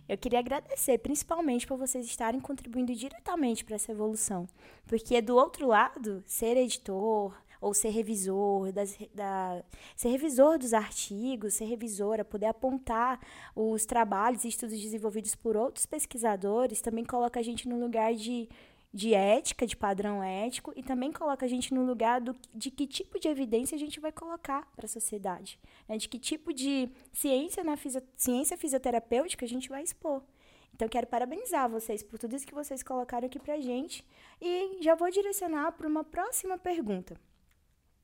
Eu 0.05 0.17
queria 0.17 0.39
agradecer 0.39 0.97
principalmente 0.97 1.65
por 1.65 1.77
vocês 1.77 2.05
estarem 2.05 2.41
contribuindo 2.41 2.93
diretamente 2.93 3.63
para 3.63 3.75
essa 3.75 3.93
evolução, 3.93 4.49
porque 4.85 5.21
do 5.21 5.33
outro 5.33 5.65
lado, 5.65 6.21
ser 6.27 6.57
editor 6.57 7.33
ou 7.61 7.73
ser 7.73 7.91
revisor 7.91 8.73
das, 8.73 8.97
da, 9.15 9.63
ser 9.95 10.09
revisor 10.09 10.59
dos 10.59 10.73
artigos, 10.73 11.53
ser 11.53 11.63
revisora, 11.63 12.25
poder 12.25 12.47
apontar 12.47 13.17
os 13.55 13.85
trabalhos 13.85 14.43
e 14.43 14.49
estudos 14.49 14.77
desenvolvidos 14.77 15.35
por 15.35 15.55
outros 15.55 15.85
pesquisadores, 15.85 16.81
também 16.81 17.05
coloca 17.05 17.39
a 17.39 17.43
gente 17.43 17.65
no 17.65 17.79
lugar 17.79 18.13
de 18.13 18.49
de 18.93 19.13
ética, 19.13 19.65
de 19.65 19.75
padrão 19.75 20.23
ético, 20.23 20.71
e 20.75 20.83
também 20.83 21.11
coloca 21.11 21.45
a 21.45 21.49
gente 21.49 21.73
no 21.73 21.83
lugar 21.83 22.21
do, 22.21 22.35
de 22.53 22.69
que 22.69 22.85
tipo 22.85 23.19
de 23.19 23.27
evidência 23.27 23.75
a 23.75 23.79
gente 23.79 23.99
vai 23.99 24.11
colocar 24.11 24.71
para 24.75 24.85
a 24.85 24.89
sociedade, 24.89 25.59
né? 25.89 25.97
de 25.97 26.07
que 26.07 26.19
tipo 26.19 26.53
de 26.53 26.89
ciência 27.11 27.63
na 27.63 27.75
ciência 28.15 28.55
fisioterapêutica 28.55 29.45
a 29.45 29.49
gente 29.49 29.67
vai 29.67 29.81
expor. 29.81 30.21
Então, 30.75 30.87
quero 30.87 31.07
parabenizar 31.07 31.69
vocês 31.69 32.01
por 32.03 32.17
tudo 32.19 32.35
isso 32.35 32.47
que 32.47 32.53
vocês 32.53 32.81
colocaram 32.81 33.27
aqui 33.27 33.39
para 33.39 33.55
a 33.55 33.59
gente 33.59 34.05
e 34.41 34.77
já 34.81 34.95
vou 34.95 35.09
direcionar 35.09 35.71
para 35.71 35.87
uma 35.87 36.03
próxima 36.03 36.57
pergunta. 36.57 37.19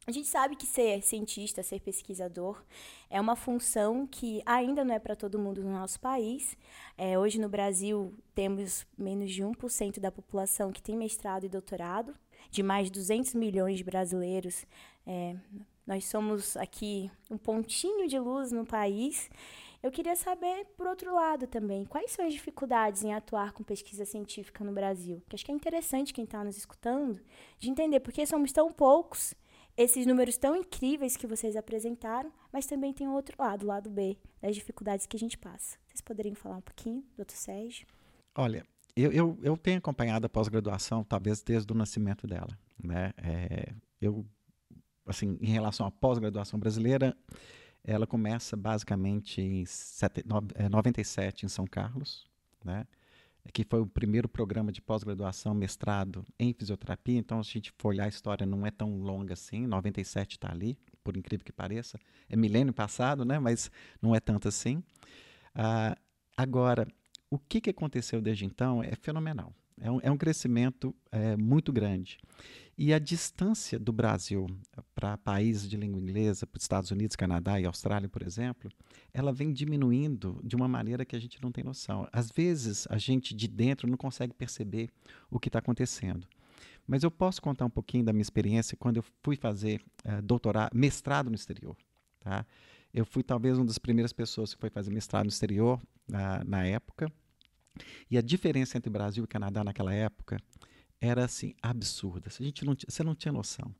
A 0.10 0.12
gente 0.12 0.28
sabe 0.28 0.56
que 0.56 0.66
ser 0.66 1.04
cientista, 1.04 1.62
ser 1.62 1.82
pesquisador, 1.82 2.64
é 3.12 3.22
uma 3.22 3.36
função 3.36 4.08
que 4.08 4.42
ainda 4.44 4.84
não 4.84 4.96
é 4.96 4.98
para 4.98 5.16
todo 5.16 5.38
mundo 5.38 5.62
no 5.62 5.72
nosso 5.72 6.00
país. 6.00 6.58
É, 6.98 7.20
hoje 7.20 7.40
no 7.40 7.48
Brasil 7.48 8.12
temos 8.34 8.88
menos 8.98 9.32
de 9.32 9.44
1% 9.44 10.00
da 10.00 10.12
população 10.12 10.72
que 10.72 10.82
tem 10.82 10.98
mestrado 10.98 11.46
e 11.46 11.48
doutorado, 11.48 12.16
de 12.50 12.64
mais 12.64 12.88
de 12.88 12.94
200 12.94 13.36
milhões 13.36 13.78
de 13.78 13.84
brasileiros. 13.84 14.66
É, 15.06 15.36
nós 15.86 16.06
somos 16.06 16.58
aqui 16.58 17.12
um 17.30 17.38
pontinho 17.38 18.08
de 18.08 18.18
luz 18.18 18.52
no 18.52 18.66
país. 18.66 19.30
Eu 19.84 19.92
queria 19.92 20.16
saber, 20.16 20.66
por 20.76 20.88
outro 20.88 21.14
lado 21.14 21.46
também, 21.46 21.86
quais 21.86 22.14
são 22.14 22.26
as 22.26 22.34
dificuldades 22.34 23.04
em 23.04 23.14
atuar 23.14 23.52
com 23.52 23.64
pesquisa 23.64 24.06
científica 24.06 24.64
no 24.64 24.72
Brasil? 24.72 25.22
Que 25.30 25.36
acho 25.36 25.46
que 25.46 25.52
é 25.52 25.56
interessante 25.56 26.12
quem 26.12 26.24
está 26.24 26.44
nos 26.44 26.58
escutando 26.58 27.22
de 27.60 27.70
entender 27.70 28.00
por 28.00 28.12
que 28.12 28.26
somos 28.26 28.52
tão 28.52 28.74
poucos 28.74 29.36
esses 29.80 30.06
números 30.06 30.38
tão 30.38 30.58
incríveis 30.58 31.16
que 31.16 31.26
vocês 31.26 31.56
apresentaram, 31.56 32.30
mas 32.52 32.66
também 32.66 32.92
tem 32.92 33.08
outro 33.08 33.34
lado, 33.40 33.64
o 33.64 33.68
lado 33.68 33.90
B, 33.90 34.18
das 34.42 34.54
dificuldades 34.54 35.06
que 35.06 35.16
a 35.16 35.20
gente 35.20 35.38
passa. 35.38 35.78
Vocês 35.88 36.02
poderiam 36.02 36.36
falar 36.36 36.58
um 36.58 36.62
pouquinho, 36.62 37.02
doutor 37.16 37.38
Sérgio? 37.38 37.88
Olha, 38.36 38.66
eu, 38.94 39.10
eu, 39.14 39.40
eu 39.42 39.56
tenho 39.56 39.78
acompanhado 39.78 40.26
a 40.26 40.30
pós-graduação, 40.30 41.02
talvez 41.02 41.42
desde 41.42 41.72
o 41.72 41.76
nascimento 41.76 42.28
dela. 42.28 42.50
Né? 42.84 43.14
É, 43.18 43.72
eu, 44.02 44.26
assim, 45.08 45.38
em 45.40 45.48
relação 45.50 45.86
à 45.86 45.92
pós-graduação 45.92 46.60
brasileira, 46.60 47.16
ela 47.82 48.06
começa 48.06 48.58
basicamente 48.58 49.40
em 49.42 49.66
sete, 49.66 50.26
no, 50.28 50.46
é, 50.56 50.68
97 50.68 51.46
em 51.46 51.50
São 51.50 51.66
Carlos, 51.66 52.30
né? 52.66 52.86
Que 53.54 53.64
foi 53.64 53.82
o 53.82 53.86
primeiro 53.86 54.28
programa 54.28 54.72
de 54.72 54.82
pós-graduação, 54.82 55.54
mestrado 55.54 56.26
em 56.38 56.54
fisioterapia. 56.54 57.18
Então, 57.18 57.44
se 57.44 57.52
a 57.52 57.54
gente 57.54 57.74
for 57.78 57.90
olhar 57.90 58.06
a 58.06 58.10
história, 58.10 58.46
não 58.46 58.66
é 58.66 58.72
tão 58.72 58.98
longa 59.02 59.34
assim. 59.34 59.66
97 59.66 60.34
está 60.34 60.52
ali, 60.52 60.78
por 61.04 61.18
incrível 61.18 61.46
que 61.46 61.52
pareça. 61.52 62.00
É 62.30 62.36
milênio 62.36 62.74
passado, 62.74 63.26
né? 63.26 63.40
mas 63.40 63.72
não 64.02 64.16
é 64.16 64.20
tanto 64.20 64.48
assim. 64.48 64.84
Ah, 65.56 65.98
agora, 66.38 66.88
o 67.30 67.38
que, 67.38 67.62
que 67.62 67.70
aconteceu 67.70 68.22
desde 68.22 68.46
então 68.46 68.84
é 68.84 68.96
fenomenal. 68.96 69.54
É 69.82 69.90
um, 69.90 70.00
é 70.02 70.12
um 70.12 70.18
crescimento 70.18 70.94
é, 71.12 71.38
muito 71.38 71.72
grande. 71.72 72.18
E 72.78 72.94
a 72.94 73.00
distância 73.00 73.80
do 73.80 73.92
Brasil 73.92 74.48
para 75.00 75.18
países 75.18 75.70
de 75.70 75.78
língua 75.78 75.98
inglesa, 75.98 76.46
para 76.46 76.58
os 76.58 76.64
Estados 76.64 76.92
Unidos, 76.92 77.16
Canadá 77.16 77.58
e 77.58 77.66
Austrália, 77.66 78.10
por 78.10 78.22
exemplo, 78.22 78.70
ela 79.14 79.32
vem 79.32 79.54
diminuindo 79.54 80.42
de 80.44 80.58
uma 80.58 80.68
maneira 80.68 81.06
que 81.06 81.16
a 81.16 81.20
gente 81.20 81.42
não 81.42 81.54
tem 81.54 81.64
noção. 81.64 82.06
Às 82.12 82.30
vezes, 82.30 82.86
a 82.90 82.98
gente 82.98 83.34
de 83.34 83.48
dentro 83.48 83.90
não 83.90 83.96
consegue 83.96 84.34
perceber 84.34 84.90
o 85.32 85.40
que 85.40 85.48
está 85.48 85.60
acontecendo. 85.60 86.28
Mas 86.86 87.02
eu 87.04 87.10
posso 87.10 87.42
contar 87.42 87.64
um 87.64 87.70
pouquinho 87.70 88.04
da 88.04 88.12
minha 88.12 88.22
experiência 88.22 88.76
quando 88.76 88.98
eu 88.98 89.06
fui 89.24 89.38
fazer 89.38 89.82
uh, 90.04 90.22
doutorado, 90.22 90.76
mestrado 90.76 91.30
no 91.30 91.36
exterior. 91.36 91.78
Tá? 92.20 92.46
Eu 92.94 93.06
fui 93.06 93.24
talvez 93.24 93.58
uma 93.58 93.66
das 93.66 93.78
primeiras 93.78 94.12
pessoas 94.12 94.54
que 94.54 94.60
foi 94.60 94.70
fazer 94.70 94.92
mestrado 94.92 95.24
no 95.24 95.30
exterior 95.30 95.80
na 96.46 96.66
época. 96.66 97.10
E 98.12 98.18
a 98.18 98.22
diferença 98.22 98.78
entre 98.78 98.90
Brasil 98.90 99.24
e 99.24 99.28
Canadá 99.28 99.64
naquela 99.64 99.94
época 99.94 100.42
era 101.00 101.24
assim 101.24 101.54
absurda. 101.62 102.30
A 102.38 102.44
gente 102.44 102.66
não, 102.66 102.76
você 102.76 103.02
não 103.02 103.16
tinha 103.16 103.32
noção. 103.32 103.74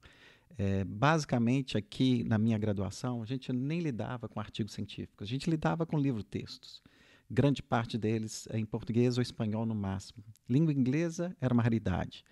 É, 0.58 0.84
basicamente, 0.84 1.78
aqui 1.78 2.24
na 2.24 2.38
minha 2.38 2.58
graduação, 2.58 3.22
a 3.22 3.26
gente 3.26 3.54
nem 3.54 3.80
lidava 3.80 4.28
com 4.28 4.40
artigos 4.40 4.74
científicos, 4.74 5.28
a 5.28 5.30
gente 5.30 5.50
lidava 5.50 5.86
com 5.86 5.98
livro-textos. 5.98 6.82
Grande 7.30 7.62
parte 7.62 7.98
deles 7.98 8.48
é 8.50 8.58
em 8.58 8.66
português 8.66 9.18
ou 9.18 9.22
espanhol 9.22 9.66
no 9.66 9.76
máximo. 9.76 10.24
Língua 10.50 10.74
inglesa 10.74 11.36
era 11.40 11.54
uma 11.54 11.62
raridade. 11.62 12.26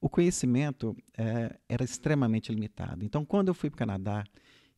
O 0.00 0.08
conhecimento 0.08 0.96
é, 1.16 1.58
era 1.68 1.82
extremamente 1.82 2.52
limitado. 2.52 3.04
Então, 3.04 3.24
quando 3.24 3.48
eu 3.48 3.54
fui 3.54 3.68
para 3.68 3.76
o 3.76 3.78
Canadá, 3.78 4.24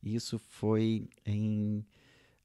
isso 0.01 0.39
foi 0.39 1.07
em 1.25 1.85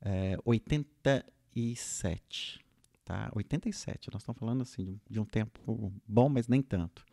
é, 0.00 0.36
87. 0.44 2.60
Tá? 3.04 3.30
87, 3.34 4.10
nós 4.12 4.22
estamos 4.22 4.38
falando 4.38 4.62
assim, 4.62 4.84
de 4.84 4.90
um, 4.90 5.00
de 5.10 5.20
um 5.20 5.24
tempo 5.24 5.92
bom, 6.06 6.28
mas 6.28 6.46
nem 6.46 6.62
tanto 6.62 7.04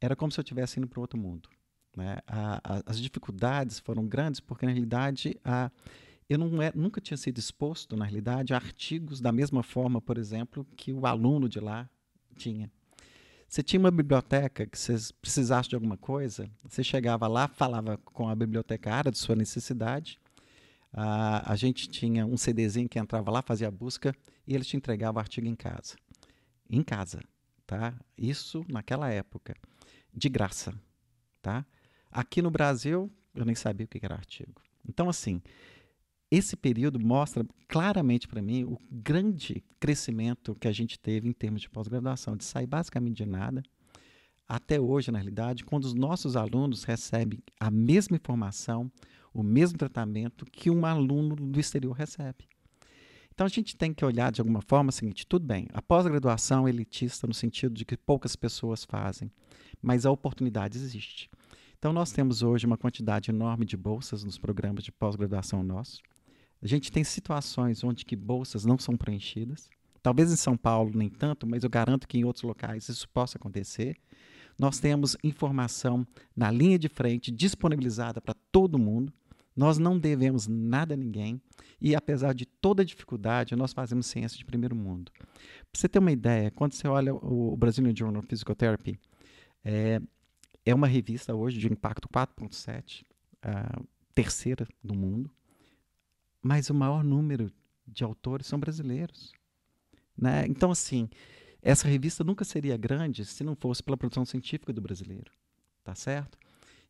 era 0.00 0.14
como 0.14 0.30
se 0.30 0.38
eu 0.38 0.42
estivesse 0.42 0.78
indo 0.78 0.88
para 0.88 1.00
outro 1.00 1.18
mundo. 1.18 1.48
Né? 1.96 2.18
A, 2.26 2.60
a, 2.62 2.82
as 2.86 3.00
dificuldades 3.00 3.78
foram 3.80 4.06
grandes 4.06 4.38
porque, 4.38 4.66
na 4.66 4.72
realidade, 4.72 5.40
a, 5.42 5.70
eu 6.28 6.38
é, 6.62 6.72
nunca 6.74 7.00
tinha 7.00 7.16
sido 7.16 7.38
exposto, 7.38 7.96
na 7.96 8.04
realidade, 8.04 8.52
a 8.52 8.56
artigos 8.56 9.20
da 9.20 9.32
mesma 9.32 9.62
forma, 9.62 10.00
por 10.00 10.18
exemplo, 10.18 10.66
que 10.76 10.92
o 10.92 11.06
aluno 11.06 11.48
de 11.48 11.58
lá 11.58 11.88
tinha. 12.36 12.70
Você 13.48 13.62
tinha 13.62 13.80
uma 13.80 13.92
biblioteca 13.92 14.66
que 14.66 14.78
você 14.78 14.96
precisasse 15.22 15.68
de 15.68 15.76
alguma 15.76 15.96
coisa, 15.96 16.50
você 16.64 16.82
chegava 16.82 17.26
lá, 17.28 17.48
falava 17.48 17.96
com 17.98 18.28
a 18.28 18.34
bibliotecária 18.34 19.10
de 19.10 19.18
sua 19.18 19.36
necessidade, 19.36 20.18
a, 20.92 21.52
a 21.52 21.56
gente 21.56 21.88
tinha 21.88 22.26
um 22.26 22.36
CDzinho 22.36 22.88
que 22.88 22.98
entrava 22.98 23.30
lá, 23.30 23.40
fazia 23.40 23.68
a 23.68 23.70
busca 23.70 24.14
e 24.46 24.54
eles 24.54 24.66
te 24.66 24.76
entregavam 24.76 25.18
o 25.18 25.20
artigo 25.20 25.46
em 25.46 25.54
casa. 25.54 25.94
Em 26.68 26.82
casa, 26.82 27.22
tá? 27.66 27.94
Isso 28.18 28.64
naquela 28.68 29.08
época 29.10 29.54
de 30.12 30.28
graça, 30.28 30.74
tá? 31.40 31.64
Aqui 32.10 32.40
no 32.40 32.50
Brasil, 32.50 33.10
eu 33.34 33.44
nem 33.44 33.54
sabia 33.54 33.84
o 33.84 33.88
que 33.88 34.04
era 34.04 34.14
artigo. 34.14 34.62
Então, 34.88 35.08
assim, 35.08 35.42
esse 36.30 36.56
período 36.56 36.98
mostra 36.98 37.44
claramente 37.68 38.26
para 38.26 38.42
mim 38.42 38.64
o 38.64 38.78
grande 38.90 39.62
crescimento 39.78 40.54
que 40.54 40.68
a 40.68 40.72
gente 40.72 40.98
teve 40.98 41.28
em 41.28 41.32
termos 41.32 41.62
de 41.62 41.70
pós-graduação, 41.70 42.36
de 42.36 42.44
sair 42.44 42.66
basicamente 42.66 43.16
de 43.16 43.26
nada 43.26 43.62
até 44.48 44.80
hoje, 44.80 45.10
na 45.10 45.18
realidade, 45.18 45.64
quando 45.64 45.84
os 45.84 45.94
nossos 45.94 46.36
alunos 46.36 46.84
recebem 46.84 47.40
a 47.58 47.70
mesma 47.70 48.16
informação, 48.16 48.90
o 49.34 49.42
mesmo 49.42 49.76
tratamento 49.76 50.46
que 50.46 50.70
um 50.70 50.86
aluno 50.86 51.34
do 51.34 51.58
exterior 51.58 51.92
recebe. 51.92 52.48
Então 53.34 53.44
a 53.44 53.50
gente 53.50 53.76
tem 53.76 53.92
que 53.92 54.04
olhar 54.04 54.32
de 54.32 54.40
alguma 54.40 54.62
forma 54.62 54.90
o 54.90 54.92
seguinte: 54.92 55.26
tudo 55.26 55.44
bem, 55.44 55.68
a 55.72 55.82
pós-graduação 55.82 56.66
é 56.66 56.70
elitista 56.70 57.26
no 57.26 57.34
sentido 57.34 57.74
de 57.74 57.84
que 57.84 57.96
poucas 57.96 58.34
pessoas 58.34 58.84
fazem, 58.84 59.30
mas 59.82 60.06
a 60.06 60.10
oportunidade 60.10 60.78
existe. 60.78 61.28
Então 61.78 61.92
nós 61.92 62.12
temos 62.12 62.42
hoje 62.42 62.66
uma 62.66 62.76
quantidade 62.76 63.30
enorme 63.30 63.64
de 63.64 63.76
bolsas 63.76 64.24
nos 64.24 64.38
programas 64.38 64.82
de 64.82 64.92
pós-graduação 64.92 65.62
nossos. 65.62 66.02
A 66.62 66.66
gente 66.66 66.90
tem 66.90 67.04
situações 67.04 67.84
onde 67.84 68.04
que 68.04 68.16
bolsas 68.16 68.64
não 68.64 68.78
são 68.78 68.96
preenchidas. 68.96 69.68
Talvez 70.02 70.32
em 70.32 70.36
São 70.36 70.56
Paulo 70.56 70.92
nem 70.94 71.08
tanto, 71.08 71.46
mas 71.46 71.64
eu 71.64 71.70
garanto 71.70 72.08
que 72.08 72.18
em 72.18 72.24
outros 72.24 72.44
locais 72.44 72.88
isso 72.88 73.08
possa 73.08 73.36
acontecer. 73.36 73.96
Nós 74.58 74.78
temos 74.78 75.16
informação 75.22 76.06
na 76.34 76.50
linha 76.50 76.78
de 76.78 76.88
frente 76.88 77.30
disponibilizada 77.30 78.20
para 78.20 78.34
todo 78.50 78.78
mundo. 78.78 79.12
Nós 79.54 79.78
não 79.78 79.98
devemos 79.98 80.46
nada 80.46 80.94
a 80.94 80.96
ninguém 80.96 81.40
e, 81.80 81.94
apesar 81.94 82.34
de 82.34 82.46
toda 82.46 82.84
dificuldade, 82.84 83.56
nós 83.56 83.72
fazemos 83.72 84.06
ciência 84.06 84.38
de 84.38 84.44
primeiro 84.44 84.74
mundo. 84.74 85.10
Para 85.12 85.26
você 85.74 85.88
ter 85.88 85.98
uma 85.98 86.12
ideia, 86.12 86.50
quando 86.50 86.72
você 86.72 86.86
olha 86.88 87.14
o 87.14 87.56
Brazilian 87.56 87.94
Journal 87.94 88.20
of 88.20 88.28
Physical 88.28 88.54
Therapy, 88.54 88.98
é, 89.64 90.00
é 90.66 90.74
uma 90.74 90.88
revista 90.88 91.32
hoje 91.32 91.58
de 91.58 91.72
impacto 91.72 92.08
4.7, 92.08 93.04
a 93.40 93.80
terceira 94.12 94.66
do 94.82 94.94
mundo, 94.94 95.30
mas 96.42 96.68
o 96.68 96.74
maior 96.74 97.04
número 97.04 97.52
de 97.86 98.02
autores 98.02 98.48
são 98.48 98.58
brasileiros. 98.58 99.32
Né? 100.18 100.44
Então, 100.48 100.72
assim, 100.72 101.08
essa 101.62 101.86
revista 101.86 102.24
nunca 102.24 102.44
seria 102.44 102.76
grande 102.76 103.24
se 103.24 103.44
não 103.44 103.54
fosse 103.54 103.80
pela 103.80 103.96
produção 103.96 104.24
científica 104.24 104.72
do 104.72 104.80
brasileiro, 104.80 105.30
tá 105.84 105.94
certo? 105.94 106.36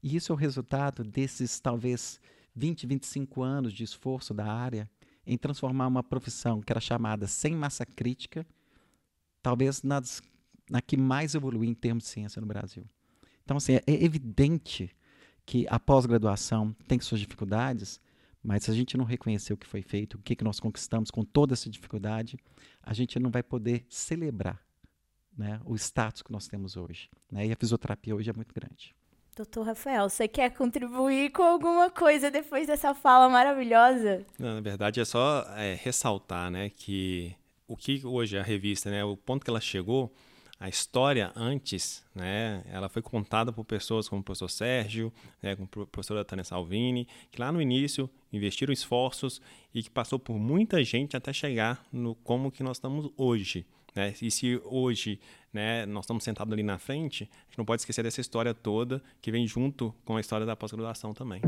E 0.02 0.16
isso 0.16 0.32
é 0.32 0.34
o 0.34 0.38
resultado 0.38 1.04
desses 1.04 1.60
talvez 1.60 2.18
20, 2.54 2.86
25 2.86 3.42
anos 3.42 3.72
de 3.74 3.84
esforço 3.84 4.32
da 4.32 4.50
área 4.50 4.88
em 5.26 5.36
transformar 5.36 5.86
uma 5.86 6.02
profissão 6.02 6.62
que 6.62 6.72
era 6.72 6.80
chamada 6.80 7.26
sem 7.26 7.54
massa 7.54 7.84
crítica, 7.84 8.46
talvez 9.42 9.82
nas, 9.82 10.22
na 10.70 10.80
que 10.80 10.96
mais 10.96 11.34
evoluiu 11.34 11.68
em 11.68 11.74
termos 11.74 12.04
de 12.04 12.10
ciência 12.10 12.40
no 12.40 12.46
Brasil. 12.46 12.88
Então, 13.46 13.56
assim, 13.56 13.76
é 13.76 13.82
evidente 13.86 14.90
que 15.46 15.66
a 15.70 15.78
pós-graduação 15.78 16.74
tem 16.88 16.98
suas 16.98 17.20
dificuldades, 17.20 18.00
mas 18.42 18.64
se 18.64 18.72
a 18.72 18.74
gente 18.74 18.96
não 18.96 19.04
reconhecer 19.04 19.52
o 19.52 19.56
que 19.56 19.66
foi 19.66 19.82
feito, 19.82 20.14
o 20.14 20.18
que, 20.18 20.34
que 20.34 20.42
nós 20.42 20.58
conquistamos 20.58 21.12
com 21.12 21.22
toda 21.22 21.54
essa 21.54 21.70
dificuldade, 21.70 22.36
a 22.82 22.92
gente 22.92 23.20
não 23.20 23.30
vai 23.30 23.44
poder 23.44 23.86
celebrar 23.88 24.60
né, 25.38 25.60
o 25.64 25.76
status 25.76 26.22
que 26.22 26.32
nós 26.32 26.48
temos 26.48 26.76
hoje. 26.76 27.08
Né? 27.30 27.46
E 27.46 27.52
a 27.52 27.56
fisioterapia 27.56 28.16
hoje 28.16 28.28
é 28.28 28.32
muito 28.32 28.52
grande. 28.52 28.96
Doutor 29.36 29.66
Rafael, 29.66 30.08
você 30.08 30.26
quer 30.26 30.50
contribuir 30.50 31.30
com 31.30 31.42
alguma 31.42 31.88
coisa 31.88 32.28
depois 32.28 32.66
dessa 32.66 32.94
fala 32.94 33.28
maravilhosa? 33.28 34.26
Não, 34.38 34.54
na 34.54 34.60
verdade, 34.60 34.98
é 34.98 35.04
só 35.04 35.46
é, 35.56 35.74
ressaltar 35.74 36.50
né, 36.50 36.68
que 36.70 37.36
o 37.68 37.76
que 37.76 38.04
hoje 38.04 38.36
é 38.36 38.40
a 38.40 38.42
revista, 38.42 38.90
né, 38.90 39.04
o 39.04 39.16
ponto 39.16 39.44
que 39.44 39.50
ela 39.50 39.60
chegou, 39.60 40.12
a 40.58 40.68
história 40.68 41.32
antes, 41.36 42.04
né, 42.14 42.64
ela 42.70 42.88
foi 42.88 43.02
contada 43.02 43.52
por 43.52 43.64
pessoas 43.64 44.08
como 44.08 44.20
o 44.20 44.24
professor 44.24 44.48
Sérgio, 44.48 45.12
né, 45.42 45.54
como 45.54 45.68
a 45.82 45.86
professora 45.86 46.24
Tânia 46.24 46.44
Salvini, 46.44 47.06
que 47.30 47.40
lá 47.40 47.52
no 47.52 47.60
início 47.60 48.08
investiram 48.32 48.72
esforços 48.72 49.40
e 49.74 49.82
que 49.82 49.90
passou 49.90 50.18
por 50.18 50.38
muita 50.38 50.82
gente 50.82 51.16
até 51.16 51.32
chegar 51.32 51.84
no 51.92 52.14
como 52.14 52.50
que 52.50 52.62
nós 52.62 52.78
estamos 52.78 53.10
hoje. 53.16 53.66
Né? 53.94 54.14
E 54.20 54.30
se 54.30 54.60
hoje 54.64 55.20
né, 55.52 55.84
nós 55.86 56.04
estamos 56.04 56.24
sentados 56.24 56.52
ali 56.52 56.62
na 56.62 56.78
frente, 56.78 57.24
a 57.24 57.44
gente 57.48 57.58
não 57.58 57.64
pode 57.64 57.82
esquecer 57.82 58.02
dessa 58.02 58.20
história 58.20 58.54
toda 58.54 59.02
que 59.20 59.30
vem 59.30 59.46
junto 59.46 59.94
com 60.04 60.16
a 60.16 60.20
história 60.20 60.46
da 60.46 60.56
pós-graduação 60.56 61.12
também. 61.12 61.42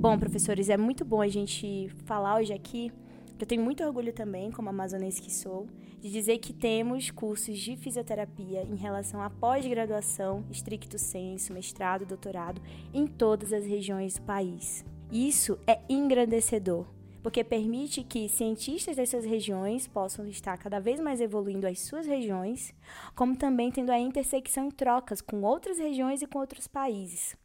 Bom, 0.00 0.18
professores, 0.18 0.70
é 0.70 0.78
muito 0.78 1.04
bom 1.04 1.20
a 1.20 1.28
gente 1.28 1.90
falar 2.06 2.38
hoje 2.38 2.54
aqui, 2.54 2.90
eu 3.38 3.46
tenho 3.46 3.62
muito 3.62 3.84
orgulho 3.84 4.14
também, 4.14 4.50
como 4.50 4.70
amazonense 4.70 5.20
que 5.20 5.30
sou, 5.30 5.66
de 6.00 6.10
dizer 6.10 6.38
que 6.38 6.54
temos 6.54 7.10
cursos 7.10 7.58
de 7.58 7.76
fisioterapia 7.76 8.62
em 8.62 8.76
relação 8.76 9.20
à 9.20 9.28
pós-graduação, 9.28 10.42
estricto 10.50 10.98
senso, 10.98 11.52
mestrado, 11.52 12.06
doutorado, 12.06 12.62
em 12.94 13.06
todas 13.06 13.52
as 13.52 13.66
regiões 13.66 14.14
do 14.14 14.22
país. 14.22 14.86
Isso 15.12 15.58
é 15.66 15.78
engrandecedor, 15.86 16.86
porque 17.22 17.44
permite 17.44 18.02
que 18.02 18.26
cientistas 18.26 18.96
dessas 18.96 19.26
regiões 19.26 19.86
possam 19.86 20.26
estar 20.26 20.56
cada 20.56 20.80
vez 20.80 20.98
mais 20.98 21.20
evoluindo 21.20 21.66
as 21.66 21.78
suas 21.78 22.06
regiões, 22.06 22.72
como 23.14 23.36
também 23.36 23.70
tendo 23.70 23.90
a 23.90 24.00
intersecção 24.00 24.64
em 24.64 24.70
trocas 24.70 25.20
com 25.20 25.42
outras 25.42 25.78
regiões 25.78 26.22
e 26.22 26.26
com 26.26 26.38
outros 26.38 26.66
países. 26.66 27.36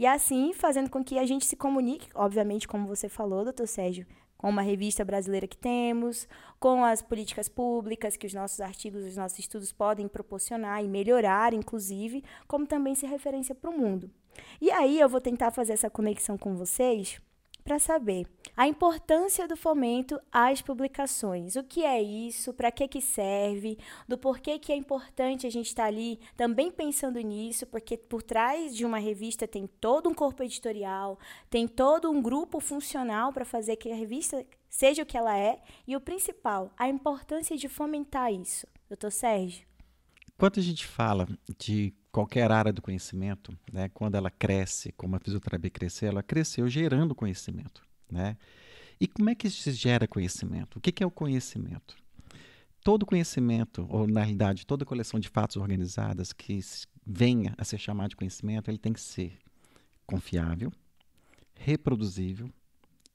E 0.00 0.06
assim, 0.06 0.54
fazendo 0.54 0.88
com 0.88 1.04
que 1.04 1.18
a 1.18 1.26
gente 1.26 1.44
se 1.44 1.54
comunique, 1.54 2.08
obviamente, 2.14 2.66
como 2.66 2.86
você 2.86 3.06
falou, 3.06 3.44
doutor 3.44 3.68
Sérgio, 3.68 4.06
com 4.34 4.48
uma 4.48 4.62
revista 4.62 5.04
brasileira 5.04 5.46
que 5.46 5.58
temos, 5.58 6.26
com 6.58 6.82
as 6.82 7.02
políticas 7.02 7.50
públicas 7.50 8.16
que 8.16 8.26
os 8.26 8.32
nossos 8.32 8.62
artigos, 8.62 9.04
os 9.04 9.14
nossos 9.14 9.38
estudos 9.38 9.72
podem 9.72 10.08
proporcionar 10.08 10.82
e 10.82 10.88
melhorar, 10.88 11.52
inclusive, 11.52 12.24
como 12.48 12.66
também 12.66 12.94
ser 12.94 13.08
referência 13.08 13.54
para 13.54 13.68
o 13.68 13.78
mundo. 13.78 14.10
E 14.58 14.70
aí 14.70 14.98
eu 14.98 15.06
vou 15.06 15.20
tentar 15.20 15.50
fazer 15.50 15.74
essa 15.74 15.90
conexão 15.90 16.38
com 16.38 16.56
vocês 16.56 17.20
para 17.70 17.78
saber 17.78 18.26
a 18.56 18.66
importância 18.66 19.46
do 19.46 19.56
fomento 19.56 20.20
às 20.32 20.60
publicações. 20.60 21.54
O 21.54 21.62
que 21.62 21.84
é 21.84 22.02
isso? 22.02 22.52
Para 22.52 22.72
que 22.72 22.88
que 22.88 23.00
serve? 23.00 23.78
Do 24.08 24.18
porquê 24.18 24.58
que 24.58 24.72
é 24.72 24.76
importante 24.76 25.46
a 25.46 25.50
gente 25.50 25.68
estar 25.68 25.84
tá 25.84 25.88
ali 25.88 26.18
também 26.36 26.68
pensando 26.68 27.20
nisso, 27.20 27.68
porque 27.68 27.96
por 27.96 28.24
trás 28.24 28.74
de 28.74 28.84
uma 28.84 28.98
revista 28.98 29.46
tem 29.46 29.68
todo 29.68 30.08
um 30.08 30.14
corpo 30.14 30.42
editorial, 30.42 31.16
tem 31.48 31.68
todo 31.68 32.10
um 32.10 32.20
grupo 32.20 32.58
funcional 32.58 33.32
para 33.32 33.44
fazer 33.44 33.76
que 33.76 33.92
a 33.92 33.94
revista 33.94 34.44
seja 34.68 35.04
o 35.04 35.06
que 35.06 35.16
ela 35.16 35.38
é, 35.38 35.62
e 35.86 35.94
o 35.94 36.00
principal, 36.00 36.72
a 36.76 36.88
importância 36.88 37.56
de 37.56 37.68
fomentar 37.68 38.32
isso. 38.32 38.66
Doutor 38.88 39.12
Sérgio? 39.12 39.64
Quando 40.36 40.58
a 40.58 40.62
gente 40.62 40.88
fala 40.88 41.24
de 41.56 41.94
qualquer 42.10 42.50
área 42.50 42.72
do 42.72 42.82
conhecimento, 42.82 43.56
né, 43.72 43.88
quando 43.88 44.16
ela 44.16 44.30
cresce, 44.30 44.92
como 44.92 45.16
a 45.16 45.20
fisioterapia 45.20 45.70
cresceu, 45.70 46.08
ela 46.08 46.22
cresceu 46.22 46.68
gerando 46.68 47.14
conhecimento. 47.14 47.82
Né? 48.10 48.36
E 49.00 49.06
como 49.06 49.30
é 49.30 49.34
que 49.34 49.48
se 49.48 49.72
gera 49.72 50.06
conhecimento? 50.06 50.78
O 50.78 50.80
que, 50.80 50.92
que 50.92 51.02
é 51.02 51.06
o 51.06 51.10
conhecimento? 51.10 51.96
Todo 52.82 53.06
conhecimento, 53.06 53.86
ou 53.88 54.06
na 54.06 54.20
realidade, 54.20 54.66
toda 54.66 54.84
coleção 54.84 55.20
de 55.20 55.28
fatos 55.28 55.56
organizadas 55.56 56.32
que 56.32 56.58
venha 57.06 57.54
a 57.56 57.64
ser 57.64 57.78
chamado 57.78 58.10
de 58.10 58.16
conhecimento, 58.16 58.70
ele 58.70 58.78
tem 58.78 58.92
que 58.92 59.00
ser 59.00 59.38
confiável, 60.06 60.72
reproduzível 61.54 62.50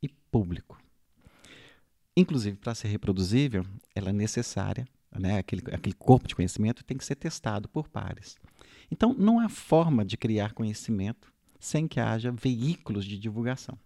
e 0.01 0.08
público. 0.08 0.77
Inclusive, 2.15 2.55
para 2.58 2.73
ser 2.73 2.88
reproduzível, 2.88 3.65
ela 3.93 4.10
é 4.10 4.13
necessária, 4.13 4.88
né, 5.12 5.39
aquele, 5.39 5.62
aquele 5.73 5.95
corpo 5.95 6.27
de 6.27 6.36
conhecimento 6.36 6.84
tem 6.84 6.97
que 6.97 7.03
ser 7.03 7.15
testado 7.15 7.67
por 7.67 7.89
pares. 7.89 8.38
Então, 8.91 9.13
não 9.13 9.39
há 9.39 9.50
forma 9.50 10.06
de 10.06 10.17
criar 10.17 10.54
conhecimento 10.54 11.34
sem 11.60 11.88
que 11.88 12.00
haja 12.00 12.32
veículos 12.32 13.06
de 13.06 13.17
divulgação. 13.17 13.78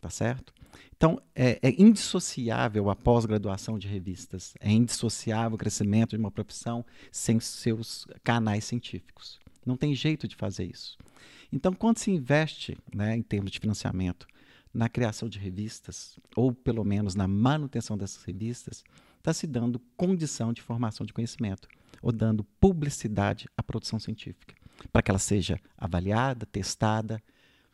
Tá 0.00 0.10
certo? 0.10 0.52
Então, 0.96 1.20
é, 1.34 1.58
é 1.62 1.80
indissociável 1.80 2.90
a 2.90 2.96
pós-graduação 2.96 3.78
de 3.78 3.88
revistas, 3.88 4.54
é 4.60 4.70
indissociável 4.70 5.54
o 5.54 5.58
crescimento 5.58 6.10
de 6.10 6.16
uma 6.16 6.30
profissão 6.30 6.84
sem 7.10 7.40
seus 7.40 8.06
canais 8.22 8.64
científicos. 8.64 9.38
Não 9.64 9.76
tem 9.76 9.94
jeito 9.94 10.28
de 10.28 10.36
fazer 10.36 10.64
isso. 10.64 10.96
Então, 11.52 11.72
quando 11.72 11.98
se 11.98 12.10
investe, 12.10 12.76
né, 12.94 13.16
em 13.16 13.22
termos 13.22 13.50
de 13.50 13.58
financiamento, 13.58 14.26
na 14.72 14.88
criação 14.88 15.28
de 15.28 15.38
revistas, 15.38 16.18
ou 16.34 16.52
pelo 16.52 16.84
menos 16.84 17.14
na 17.14 17.26
manutenção 17.26 17.96
dessas 17.96 18.22
revistas, 18.24 18.84
está 19.18 19.32
se 19.32 19.46
dando 19.46 19.80
condição 19.96 20.52
de 20.52 20.62
formação 20.62 21.06
de 21.06 21.12
conhecimento 21.12 21.68
ou 22.02 22.12
dando 22.12 22.44
publicidade 22.60 23.48
à 23.56 23.62
produção 23.62 23.98
científica, 23.98 24.54
para 24.92 25.02
que 25.02 25.10
ela 25.10 25.18
seja 25.18 25.60
avaliada, 25.76 26.46
testada, 26.46 27.22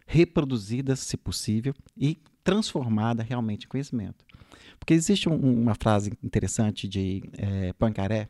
reproduzida, 0.06 0.96
se 0.96 1.16
possível, 1.16 1.74
e 1.96 2.18
transformada 2.44 3.22
realmente 3.22 3.66
em 3.66 3.68
conhecimento. 3.68 4.24
Porque 4.78 4.94
existe 4.94 5.28
um, 5.28 5.36
uma 5.36 5.74
frase 5.74 6.12
interessante 6.22 6.88
de 6.88 7.22
é, 7.34 7.72
Poincaré, 7.74 8.28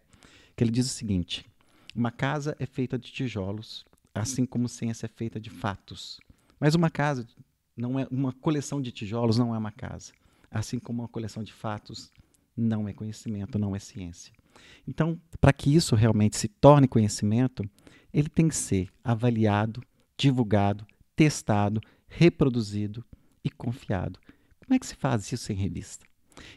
que 0.54 0.62
ele 0.62 0.70
diz 0.70 0.86
o 0.86 0.90
seguinte: 0.90 1.46
uma 1.94 2.10
casa 2.10 2.56
é 2.58 2.66
feita 2.66 2.98
de 2.98 3.10
tijolos, 3.10 3.84
assim 4.14 4.44
como 4.44 4.68
ciência 4.68 5.06
é 5.06 5.08
feita 5.08 5.40
de 5.40 5.50
fatos. 5.50 6.20
Mas 6.60 6.74
uma 6.74 6.90
casa 6.90 7.26
não 7.76 7.98
é 7.98 8.06
uma 8.10 8.32
coleção 8.32 8.80
de 8.80 8.92
tijolos 8.92 9.38
não 9.38 9.54
é 9.54 9.58
uma 9.58 9.72
casa, 9.72 10.12
assim 10.50 10.78
como 10.78 11.02
uma 11.02 11.08
coleção 11.08 11.42
de 11.42 11.52
fatos 11.52 12.10
não 12.56 12.86
é 12.86 12.92
conhecimento, 12.92 13.58
não 13.58 13.74
é 13.74 13.78
ciência. 13.78 14.32
Então, 14.86 15.20
para 15.40 15.52
que 15.52 15.74
isso 15.74 15.94
realmente 15.94 16.36
se 16.36 16.48
torne 16.48 16.88
conhecimento, 16.88 17.64
ele 18.12 18.28
tem 18.28 18.48
que 18.48 18.56
ser 18.56 18.88
avaliado, 19.02 19.82
divulgado, 20.16 20.86
testado, 21.16 21.80
reproduzido 22.08 23.04
e 23.44 23.50
confiado. 23.50 24.18
Como 24.64 24.74
é 24.74 24.78
que 24.78 24.86
se 24.86 24.94
faz 24.94 25.30
isso 25.32 25.52
em 25.52 25.56
revista? 25.56 26.04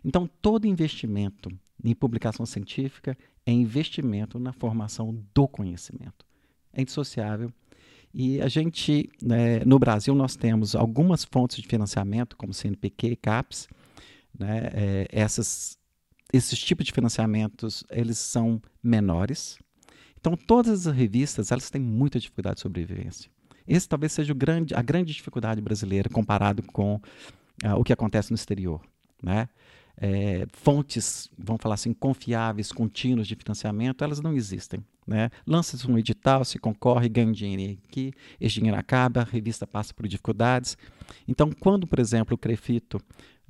Então, 0.03 0.29
todo 0.41 0.67
investimento 0.67 1.49
em 1.84 1.93
publicação 1.93 2.45
científica 2.45 3.17
é 3.45 3.51
investimento 3.51 4.39
na 4.39 4.53
formação 4.53 5.23
do 5.34 5.47
conhecimento. 5.47 6.25
É 6.73 6.81
indissociável. 6.81 7.51
E 8.13 8.41
a 8.41 8.47
gente, 8.47 9.10
né, 9.21 9.60
no 9.65 9.77
Brasil, 9.77 10.15
nós 10.15 10.36
temos 10.36 10.75
algumas 10.75 11.25
fontes 11.25 11.62
de 11.62 11.67
financiamento, 11.67 12.38
como 12.38 12.53
CNPq 12.53 13.08
e 13.08 13.15
CAPES. 13.15 13.67
Né, 14.38 14.69
é, 14.73 15.08
essas, 15.12 15.77
esses 16.36 16.60
tipos 16.60 16.86
de 16.86 16.91
financiamentos, 16.91 17.84
eles 17.89 18.17
são 18.17 18.62
menores. 18.82 19.58
Então, 20.19 20.36
todas 20.36 20.88
as 20.88 20.95
revistas, 20.95 21.52
elas 21.52 21.69
têm 21.69 21.82
muita 21.82 22.19
dificuldade 22.19 22.56
de 22.56 22.62
sobrevivência. 22.62 23.30
Esse 23.67 23.88
talvez 23.88 24.12
seja 24.12 24.34
grande, 24.34 24.74
a 24.76 24.82
grande 24.82 25.13
dificuldade 25.13 25.62
brasileira 25.62 26.10
comparado 26.10 26.62
com 26.63 26.95
uh, 26.95 27.76
o 27.78 27.84
que 27.84 27.93
acontece 27.93 28.32
no 28.32 28.36
exterior. 28.36 28.82
Né? 29.21 29.48
É, 29.98 30.45
fontes, 30.52 31.30
vamos 31.38 31.62
falar 31.62 31.76
assim, 31.76 31.93
confiáveis, 31.93 32.71
contínuas 32.71 33.28
de 33.28 33.36
financiamento, 33.36 34.04
elas 34.04 34.19
não 34.19 34.34
existem. 34.34 34.84
Né? 35.08 35.30
Lança-se 35.45 35.89
um 35.89 35.98
edital, 35.98 36.43
se 36.43 36.60
concorre, 36.60 37.08
ganha 37.08 37.32
dinheiro 37.32 37.80
aqui, 37.88 38.12
esse 38.41 38.56
dinheiro 38.56 38.78
acaba, 38.78 39.21
a 39.21 39.24
revista 39.24 39.65
passa 39.65 39.93
por 39.93 40.08
dificuldades. 40.08 40.78
Então, 41.28 41.52
quando, 41.52 41.88
por 41.88 42.00
exemplo, 42.00 42.36
o 42.36 42.38
Crefito 42.38 43.00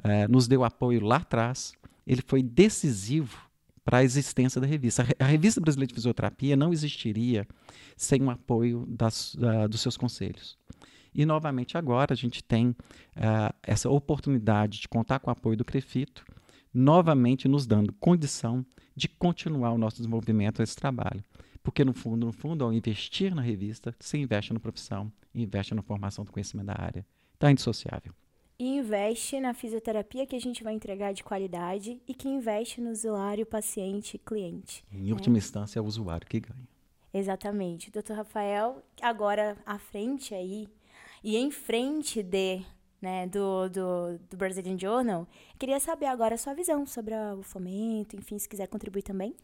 é, 0.04 0.28
nos 0.28 0.48
deu 0.48 0.64
apoio 0.64 1.04
lá 1.04 1.18
atrás, 1.18 1.74
ele 2.06 2.22
foi 2.26 2.44
decisivo 2.44 3.46
para 3.84 4.00
a 4.00 4.04
existência 4.04 4.60
da 4.60 4.66
revista. 4.66 5.06
A 5.20 5.26
Revista 5.26 5.62
Brasileira 5.62 5.90
de 5.90 5.94
Fisioterapia 5.94 6.56
não 6.56 6.74
existiria 6.74 7.48
sem 7.96 8.22
o 8.24 8.32
apoio 8.32 8.86
das, 8.88 9.36
uh, 9.36 9.70
dos 9.70 9.82
seus 9.82 9.96
conselhos. 9.96 10.58
E, 11.14 11.26
novamente, 11.26 11.78
agora 11.78 12.14
a 12.14 12.16
gente 12.16 12.44
tem 12.44 12.70
uh, 12.70 13.56
essa 13.64 13.90
oportunidade 13.90 14.82
de 14.82 14.88
contar 14.88 15.20
com 15.20 15.30
o 15.30 15.32
apoio 15.32 15.56
do 15.56 15.64
Crefito, 15.64 16.26
novamente 16.74 17.48
nos 17.48 17.66
dando 17.66 17.94
condição 17.94 18.66
de 18.96 19.08
continuar 19.08 19.72
o 19.72 19.78
nosso 19.78 19.98
desenvolvimento 19.98 20.58
desse 20.58 20.76
trabalho. 20.76 21.24
Porque, 21.64 21.86
no 21.86 21.94
fundo, 21.94 22.26
no 22.26 22.32
fundo, 22.32 22.64
ao 22.64 22.74
investir 22.74 23.34
na 23.34 23.42
revista, 23.42 23.96
se 24.00 24.18
investe 24.18 24.52
na 24.52 24.60
profissão, 24.60 25.12
investe 25.34 25.74
na 25.74 25.82
formação 25.82 26.26
do 26.26 26.32
conhecimento 26.32 26.68
da 26.68 26.76
área. 26.78 27.06
Então, 27.38 27.50
é 27.50 27.52
indissociável. 27.52 28.14
E 28.58 28.78
investe 28.78 29.40
na 29.40 29.54
fisioterapia 29.54 30.26
que 30.26 30.36
a 30.36 30.40
gente 30.40 30.64
vai 30.64 30.74
entregar 30.74 31.14
de 31.14 31.24
qualidade 31.24 32.02
e 32.08 32.14
que 32.14 32.30
investe 32.30 32.80
no 32.80 32.90
usuário, 32.90 33.46
paciente, 33.46 34.18
cliente. 34.18 34.86
Em 34.92 35.12
última 35.12 35.34
né? 35.34 35.40
instância, 35.40 35.78
é 35.78 35.82
o 35.82 35.86
usuário 35.86 36.26
que 36.26 36.40
ganha. 36.40 36.68
Exatamente. 37.14 37.92
Doutor 37.92 38.16
Rafael, 38.16 38.82
agora 39.02 39.58
à 39.66 39.78
frente 39.78 40.34
aí, 40.34 40.68
e 41.24 41.36
em 41.38 41.52
frente 41.52 42.22
de, 42.22 42.62
né, 43.02 43.28
do, 43.28 43.70
do, 43.70 44.20
do 44.30 44.38
Brazilian 44.38 44.78
Journal, 44.78 45.28
queria 45.58 45.80
saber 45.80 46.06
agora 46.06 46.36
a 46.36 46.38
sua 46.38 46.54
visão 46.54 46.86
sobre 46.86 47.14
o 47.16 47.42
fomento, 47.44 48.16
enfim, 48.16 48.38
se 48.38 48.48
quiser 48.48 48.68
contribuir 48.68 49.02
também. 49.02 49.36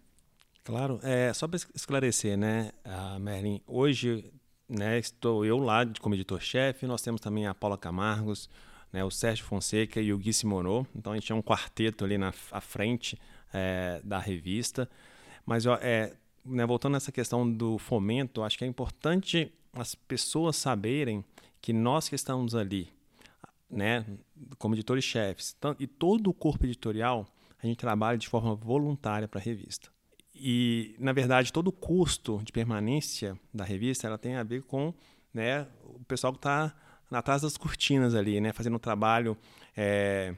Claro, 0.63 0.99
é, 1.01 1.33
só 1.33 1.47
para 1.47 1.57
esclarecer, 1.73 2.37
né, 2.37 2.71
a 2.83 3.17
Merlin, 3.19 3.61
hoje 3.65 4.31
né, 4.69 4.99
estou 4.99 5.45
eu 5.45 5.57
lá 5.57 5.85
como 5.99 6.13
editor-chefe, 6.15 6.85
nós 6.85 7.01
temos 7.01 7.19
também 7.19 7.47
a 7.47 7.53
Paula 7.53 7.77
Camargos, 7.77 8.49
né, 8.91 9.03
o 9.03 9.11
Sérgio 9.11 9.45
Fonseca 9.45 10.01
e 10.01 10.11
o 10.11 10.17
Gui 10.17 10.33
Simoneau, 10.33 10.85
então 10.95 11.13
a 11.13 11.15
gente 11.15 11.31
é 11.31 11.35
um 11.35 11.41
quarteto 11.41 12.03
ali 12.03 12.17
na 12.17 12.33
à 12.51 12.61
frente 12.61 13.17
é, 13.53 14.01
da 14.03 14.19
revista, 14.19 14.89
mas 15.45 15.65
é, 15.65 16.13
né, 16.45 16.65
voltando 16.65 16.93
nessa 16.93 17.11
questão 17.11 17.49
do 17.49 17.77
fomento, 17.77 18.43
acho 18.43 18.57
que 18.57 18.63
é 18.63 18.67
importante 18.67 19.51
as 19.73 19.95
pessoas 19.95 20.55
saberem 20.55 21.23
que 21.61 21.71
nós 21.71 22.09
que 22.09 22.15
estamos 22.15 22.55
ali, 22.55 22.89
né, 23.69 24.05
como 24.57 24.75
editores-chefes, 24.75 25.55
e 25.79 25.87
todo 25.87 26.29
o 26.29 26.33
corpo 26.33 26.65
editorial, 26.65 27.25
a 27.61 27.67
gente 27.67 27.77
trabalha 27.77 28.17
de 28.17 28.27
forma 28.27 28.55
voluntária 28.55 29.27
para 29.27 29.39
a 29.39 29.43
revista. 29.43 29.89
E, 30.33 30.95
na 30.97 31.13
verdade, 31.13 31.53
todo 31.53 31.67
o 31.67 31.71
custo 31.71 32.41
de 32.43 32.51
permanência 32.51 33.37
da 33.53 33.63
revista 33.63 34.07
ela 34.07 34.17
tem 34.17 34.35
a 34.35 34.43
ver 34.43 34.63
com 34.63 34.93
né, 35.31 35.67
o 35.83 36.03
pessoal 36.05 36.33
que 36.33 36.39
está 36.39 36.75
atrás 37.19 37.41
das 37.41 37.57
cortinas 37.57 38.15
ali, 38.15 38.39
né, 38.39 38.53
fazendo 38.53 38.75
um 38.75 38.79
trabalho 38.79 39.37
é, 39.75 40.35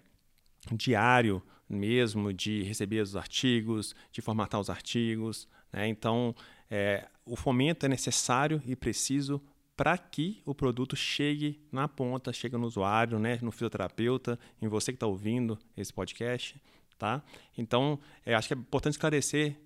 diário 0.71 1.41
mesmo 1.69 2.31
de 2.31 2.63
receber 2.63 3.01
os 3.01 3.15
artigos, 3.15 3.95
de 4.11 4.21
formatar 4.21 4.59
os 4.59 4.69
artigos, 4.69 5.47
né? 5.71 5.87
Então, 5.87 6.35
é, 6.69 7.07
o 7.25 7.35
fomento 7.35 7.85
é 7.85 7.89
necessário 7.89 8.61
e 8.65 8.75
preciso 8.75 9.41
para 9.75 9.97
que 9.97 10.41
o 10.45 10.53
produto 10.53 10.95
chegue 10.95 11.59
na 11.71 11.87
ponta, 11.87 12.31
chegue 12.31 12.55
no 12.57 12.67
usuário, 12.67 13.17
né, 13.17 13.39
no 13.41 13.51
fisioterapeuta, 13.51 14.39
em 14.61 14.67
você 14.67 14.91
que 14.91 14.97
está 14.97 15.07
ouvindo 15.07 15.57
esse 15.75 15.91
podcast, 15.91 16.61
tá? 16.97 17.23
Então, 17.57 17.99
é, 18.25 18.35
acho 18.35 18.47
que 18.47 18.53
é 18.53 18.57
importante 18.57 18.93
esclarecer 18.93 19.57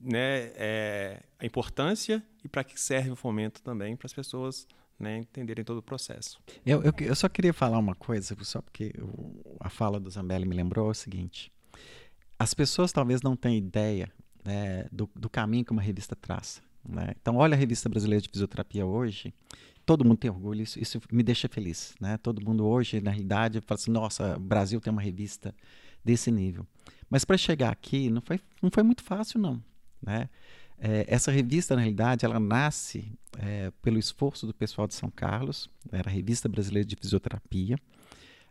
né, 0.00 0.52
é, 0.54 1.22
a 1.38 1.44
importância 1.44 2.22
e 2.44 2.48
para 2.48 2.62
que 2.62 2.80
serve 2.80 3.10
o 3.10 3.16
fomento 3.16 3.60
também 3.60 3.96
para 3.96 4.06
as 4.06 4.12
pessoas 4.12 4.68
né, 4.98 5.18
entenderem 5.18 5.64
todo 5.64 5.78
o 5.78 5.82
processo. 5.82 6.38
Eu, 6.64 6.82
eu, 6.82 6.92
eu, 7.00 7.14
só 7.14 7.28
queria 7.28 7.52
falar 7.52 7.78
uma 7.78 7.94
coisa, 7.94 8.36
só 8.42 8.60
porque 8.62 8.92
eu, 8.96 9.56
a 9.60 9.68
fala 9.68 10.00
do 10.00 10.10
Zambelli 10.10 10.46
me 10.46 10.56
lembrou 10.56 10.88
é 10.88 10.90
o 10.90 10.94
seguinte: 10.94 11.52
as 12.38 12.54
pessoas 12.54 12.92
talvez 12.92 13.22
não 13.22 13.36
tenham 13.36 13.56
ideia 13.56 14.10
né, 14.44 14.86
do, 14.90 15.08
do, 15.14 15.28
caminho 15.28 15.64
que 15.64 15.72
uma 15.72 15.82
revista 15.82 16.16
traça. 16.16 16.60
Né? 16.88 17.14
Então, 17.20 17.36
olha 17.36 17.54
a 17.54 17.58
revista 17.58 17.88
brasileira 17.88 18.22
de 18.22 18.28
fisioterapia 18.28 18.86
hoje. 18.86 19.34
Todo 19.84 20.04
mundo 20.04 20.18
tem 20.18 20.30
orgulho, 20.30 20.62
isso, 20.62 20.80
isso 20.80 21.00
me 21.12 21.22
deixa 21.22 21.48
feliz. 21.48 21.94
Né? 22.00 22.16
Todo 22.18 22.44
mundo 22.44 22.66
hoje, 22.66 23.00
na 23.00 23.10
realidade, 23.10 23.60
fala 23.60 23.78
assim: 23.78 23.90
nossa, 23.90 24.36
o 24.36 24.40
Brasil 24.40 24.80
tem 24.80 24.92
uma 24.92 25.02
revista 25.02 25.54
desse 26.04 26.30
nível. 26.30 26.66
Mas 27.10 27.24
para 27.24 27.36
chegar 27.36 27.70
aqui, 27.70 28.10
não 28.10 28.20
foi, 28.20 28.40
não 28.62 28.70
foi 28.70 28.82
muito 28.82 29.02
fácil, 29.02 29.40
não. 29.40 29.62
Né? 30.02 30.28
É, 30.78 31.04
essa 31.08 31.30
revista, 31.30 31.74
na 31.74 31.80
realidade, 31.80 32.24
ela 32.24 32.38
nasce 32.38 33.12
é, 33.38 33.72
pelo 33.82 33.98
esforço 33.98 34.46
do 34.46 34.54
pessoal 34.54 34.86
de 34.86 34.94
São 34.94 35.10
Carlos, 35.10 35.68
era 35.90 36.08
a 36.08 36.12
Revista 36.12 36.48
Brasileira 36.48 36.86
de 36.86 36.96
Fisioterapia. 36.96 37.76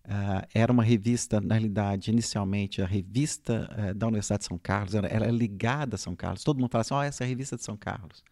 Uh, 0.05 0.45
era 0.53 0.71
uma 0.71 0.83
revista, 0.83 1.41
na 1.41 1.55
realidade, 1.55 2.11
inicialmente, 2.11 2.79
a 2.79 2.85
revista 2.85 3.67
uh, 3.71 3.93
da 3.95 4.05
Universidade 4.05 4.41
de 4.41 4.45
São 4.45 4.57
Carlos, 4.59 4.93
era, 4.93 5.07
era 5.07 5.31
ligada 5.31 5.95
a 5.95 5.97
São 5.97 6.15
Carlos. 6.15 6.43
Todo 6.43 6.59
mundo 6.59 6.69
fala 6.69 6.81
assim, 6.83 6.93
oh, 6.93 7.01
essa 7.01 7.23
é 7.23 7.25
a 7.25 7.27
revista 7.27 7.55
de 7.55 7.63
São 7.63 7.75
Carlos. 7.75 8.23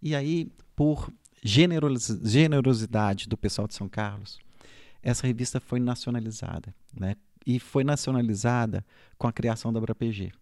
E 0.00 0.16
aí, 0.16 0.50
por 0.74 1.12
generos, 1.42 2.06
generosidade 2.24 3.28
do 3.28 3.36
pessoal 3.36 3.68
de 3.68 3.74
São 3.74 3.90
Carlos, 3.90 4.38
essa 5.02 5.26
revista 5.26 5.60
foi 5.60 5.78
nacionalizada. 5.78 6.74
Né? 6.98 7.14
E 7.46 7.60
foi 7.60 7.84
nacionalizada 7.84 8.82
com 9.18 9.26
a 9.26 9.32
criação 9.32 9.70
da 9.70 9.78
ABRAPG, 9.78 10.32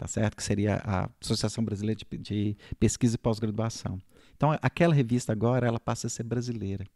tá 0.00 0.08
certo? 0.08 0.34
que 0.34 0.42
seria 0.42 0.80
a 0.82 1.10
Associação 1.20 1.62
Brasileira 1.62 2.00
de, 2.00 2.18
de 2.18 2.56
Pesquisa 2.78 3.16
e 3.16 3.18
Pós-Graduação. 3.18 4.00
Então, 4.34 4.56
aquela 4.62 4.94
revista 4.94 5.30
agora 5.30 5.66
ela 5.66 5.78
passa 5.78 6.06
a 6.06 6.10
ser 6.10 6.22
brasileira. 6.22 6.86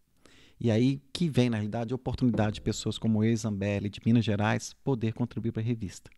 E 0.58 0.70
aí 0.70 1.02
que 1.12 1.28
vem, 1.28 1.50
na 1.50 1.58
realidade, 1.58 1.92
a 1.92 1.96
oportunidade 1.96 2.54
de 2.54 2.60
pessoas 2.62 2.96
como 2.96 3.20
o 3.20 3.36
Zambelli, 3.36 3.90
de 3.90 4.00
Minas 4.06 4.24
Gerais, 4.24 4.72
poder 4.82 5.12
contribuir 5.12 5.52
para 5.52 5.60
a 5.60 5.64
revista. 5.64 6.10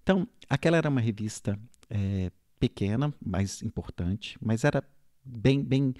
Então, 0.00 0.28
aquela 0.48 0.76
era 0.76 0.88
uma 0.88 1.00
revista 1.00 1.58
é, 1.90 2.30
pequena, 2.60 3.12
mas 3.20 3.60
importante, 3.60 4.38
mas 4.40 4.62
era 4.62 4.84
bem, 5.24 5.60
bem, 5.60 5.92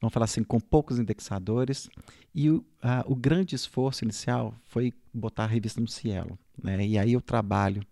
vamos 0.00 0.12
falar 0.12 0.24
assim, 0.24 0.42
com 0.42 0.58
poucos 0.58 0.98
indexadores. 0.98 1.88
E 2.34 2.50
o, 2.50 2.64
a, 2.82 3.04
o 3.06 3.14
grande 3.14 3.54
esforço 3.54 4.02
inicial 4.02 4.56
foi 4.64 4.92
botar 5.14 5.44
a 5.44 5.46
revista 5.46 5.80
no 5.80 5.86
Cielo. 5.86 6.36
Né? 6.60 6.84
E 6.84 6.98
aí 6.98 7.16
o 7.16 7.20
trabalho 7.20 7.86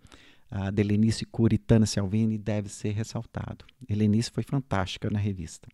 a, 0.50 0.70
de 0.70 0.82
Helenice 0.82 1.24
Cury 1.24 1.54
e 1.54 1.58
Tana 1.58 1.86
Salvini 1.86 2.36
deve 2.36 2.68
ser 2.68 2.90
ressaltado. 2.90 3.64
Helenice 3.88 4.30
foi 4.30 4.42
fantástica 4.42 5.08
na 5.10 5.18
revista. 5.18 5.68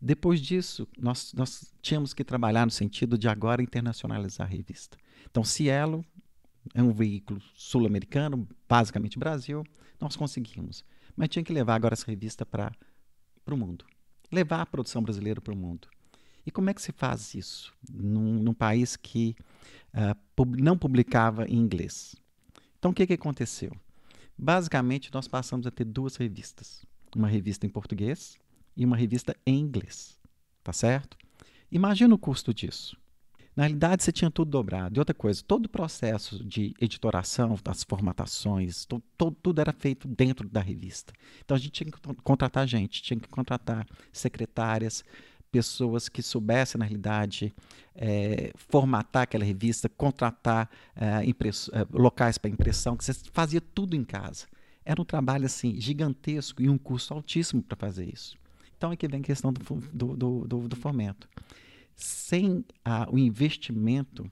Depois 0.00 0.40
disso, 0.40 0.88
nós, 0.98 1.32
nós 1.32 1.72
tínhamos 1.80 2.12
que 2.12 2.24
trabalhar 2.24 2.66
no 2.66 2.72
sentido 2.72 3.16
de 3.16 3.28
agora 3.28 3.62
internacionalizar 3.62 4.46
a 4.46 4.50
revista. 4.50 4.98
Então, 5.30 5.44
Cielo 5.44 6.04
é 6.74 6.82
um 6.82 6.92
veículo 6.92 7.40
sul-americano, 7.54 8.48
basicamente 8.68 9.18
Brasil, 9.18 9.64
nós 10.00 10.16
conseguimos. 10.16 10.84
Mas 11.16 11.28
tinha 11.28 11.44
que 11.44 11.52
levar 11.52 11.76
agora 11.76 11.94
essa 11.94 12.06
revista 12.06 12.44
para 12.44 12.72
o 13.46 13.56
mundo. 13.56 13.84
Levar 14.30 14.62
a 14.62 14.66
produção 14.66 15.02
brasileira 15.02 15.40
para 15.40 15.54
o 15.54 15.56
mundo. 15.56 15.88
E 16.44 16.50
como 16.50 16.70
é 16.70 16.74
que 16.74 16.82
se 16.82 16.92
faz 16.92 17.34
isso 17.34 17.72
num, 17.88 18.42
num 18.42 18.54
país 18.54 18.96
que 18.96 19.36
uh, 19.94 20.18
pub 20.34 20.56
não 20.56 20.76
publicava 20.76 21.46
em 21.46 21.56
inglês? 21.56 22.16
Então, 22.82 22.90
o 22.90 22.94
que, 22.94 23.06
que 23.06 23.12
aconteceu? 23.12 23.70
Basicamente, 24.36 25.14
nós 25.14 25.28
passamos 25.28 25.68
a 25.68 25.70
ter 25.70 25.84
duas 25.84 26.16
revistas. 26.16 26.84
Uma 27.14 27.28
revista 27.28 27.64
em 27.64 27.68
português 27.68 28.36
e 28.76 28.84
uma 28.84 28.96
revista 28.96 29.36
em 29.46 29.56
inglês. 29.60 30.18
Tá 30.64 30.72
certo? 30.72 31.16
Imagina 31.70 32.12
o 32.12 32.18
custo 32.18 32.52
disso. 32.52 32.96
Na 33.54 33.62
realidade, 33.62 34.02
você 34.02 34.10
tinha 34.10 34.32
tudo 34.32 34.50
dobrado. 34.50 34.98
E 34.98 34.98
outra 34.98 35.14
coisa, 35.14 35.44
todo 35.46 35.66
o 35.66 35.68
processo 35.68 36.42
de 36.42 36.74
editoração, 36.80 37.56
das 37.62 37.84
formatações, 37.84 38.84
tudo 39.16 39.60
era 39.60 39.72
feito 39.72 40.08
dentro 40.08 40.48
da 40.48 40.60
revista. 40.60 41.12
Então 41.44 41.56
a 41.56 41.60
gente 41.60 41.70
tinha 41.70 41.88
que 41.88 42.22
contratar 42.24 42.66
gente, 42.66 43.00
tinha 43.00 43.20
que 43.20 43.28
contratar 43.28 43.86
secretárias, 44.12 45.04
pessoas 45.52 46.08
que 46.08 46.22
soubessem, 46.22 46.78
na 46.78 46.86
realidade, 46.86 47.54
é, 47.94 48.52
formatar 48.56 49.24
aquela 49.24 49.44
revista, 49.44 49.86
contratar 49.86 50.68
é, 50.96 51.22
é, 51.28 51.86
locais 51.92 52.38
para 52.38 52.50
impressão, 52.50 52.96
que 52.96 53.04
você 53.04 53.12
fazia 53.32 53.60
tudo 53.60 53.94
em 53.94 54.02
casa. 54.02 54.46
Era 54.82 55.00
um 55.00 55.04
trabalho 55.04 55.44
assim 55.44 55.78
gigantesco 55.78 56.62
e 56.62 56.70
um 56.70 56.78
custo 56.78 57.12
altíssimo 57.12 57.62
para 57.62 57.76
fazer 57.76 58.10
isso. 58.12 58.36
Então 58.76 58.90
aqui 58.90 59.06
vem 59.06 59.20
a 59.20 59.22
questão 59.22 59.52
do, 59.52 59.62
do, 59.92 60.46
do, 60.46 60.68
do 60.68 60.76
fomento. 60.76 61.28
Sem 61.94 62.64
a, 62.82 63.06
o 63.12 63.18
investimento 63.18 64.28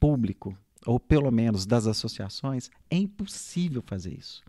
público, 0.00 0.56
ou 0.86 0.98
pelo 0.98 1.30
menos 1.30 1.66
das 1.66 1.86
associações, 1.86 2.70
é 2.90 2.96
impossível 2.96 3.82
fazer 3.86 4.18
isso. 4.18 4.42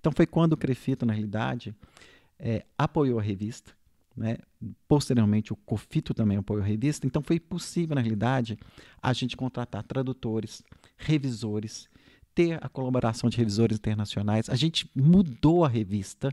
Então 0.00 0.12
foi 0.12 0.26
quando 0.26 0.52
o 0.52 0.56
Crefito, 0.56 1.06
na 1.06 1.12
realidade, 1.12 1.74
é, 2.38 2.64
apoiou 2.76 3.18
a 3.18 3.22
revista, 3.22 3.77
né? 4.18 4.38
Posteriormente, 4.86 5.52
o 5.52 5.56
COFITO 5.56 6.12
também 6.12 6.38
apoiou 6.38 6.62
a 6.62 6.66
revista. 6.66 7.06
Então, 7.06 7.22
foi 7.22 7.38
possível, 7.38 7.94
na 7.94 8.00
realidade, 8.00 8.58
a 9.00 9.12
gente 9.12 9.36
contratar 9.36 9.82
tradutores, 9.84 10.62
revisores, 10.96 11.88
ter 12.34 12.56
a 12.62 12.68
colaboração 12.68 13.28
de 13.28 13.36
revisores 13.36 13.78
internacionais. 13.78 14.48
A 14.48 14.54
gente 14.54 14.88
mudou 14.94 15.64
a 15.64 15.68
revista 15.68 16.32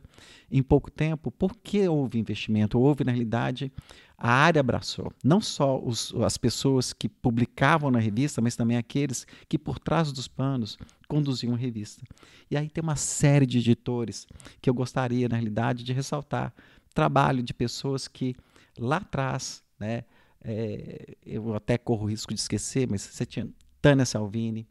em 0.51 0.61
pouco 0.61 0.91
tempo 0.91 1.31
porque 1.31 1.87
houve 1.87 2.19
investimento, 2.19 2.79
houve, 2.79 3.03
na 3.03 3.11
realidade, 3.11 3.71
a 4.15 4.31
área 4.31 4.59
abraçou. 4.59 5.11
Não 5.23 5.41
só 5.41 5.79
os, 5.79 6.13
as 6.23 6.37
pessoas 6.37 6.93
que 6.93 7.09
publicavam 7.09 7.89
na 7.89 7.97
revista, 7.97 8.39
mas 8.39 8.55
também 8.55 8.77
aqueles 8.77 9.25
que, 9.49 9.57
por 9.57 9.79
trás 9.79 10.11
dos 10.11 10.27
panos, 10.27 10.77
conduziam 11.07 11.55
a 11.55 11.57
revista. 11.57 12.03
E 12.49 12.55
aí 12.55 12.69
tem 12.69 12.83
uma 12.83 12.95
série 12.95 13.45
de 13.47 13.57
editores 13.57 14.27
que 14.61 14.69
eu 14.69 14.75
gostaria, 14.75 15.27
na 15.27 15.35
realidade, 15.35 15.83
de 15.83 15.91
ressaltar 15.91 16.53
trabalho 16.95 17.43
de 17.43 17.53
pessoas 17.53 18.07
que 18.07 18.35
lá 18.79 18.97
atrás, 18.97 19.63
né, 19.79 20.05
é, 20.43 21.15
eu 21.23 21.53
até 21.53 21.77
corro 21.77 22.05
o 22.05 22.09
risco 22.09 22.33
de 22.33 22.39
esquecer, 22.39 22.87
mas 22.89 23.01
você 23.01 23.25
tinha 23.25 23.47
Tânia 23.81 24.05
Salvini, 24.05 24.67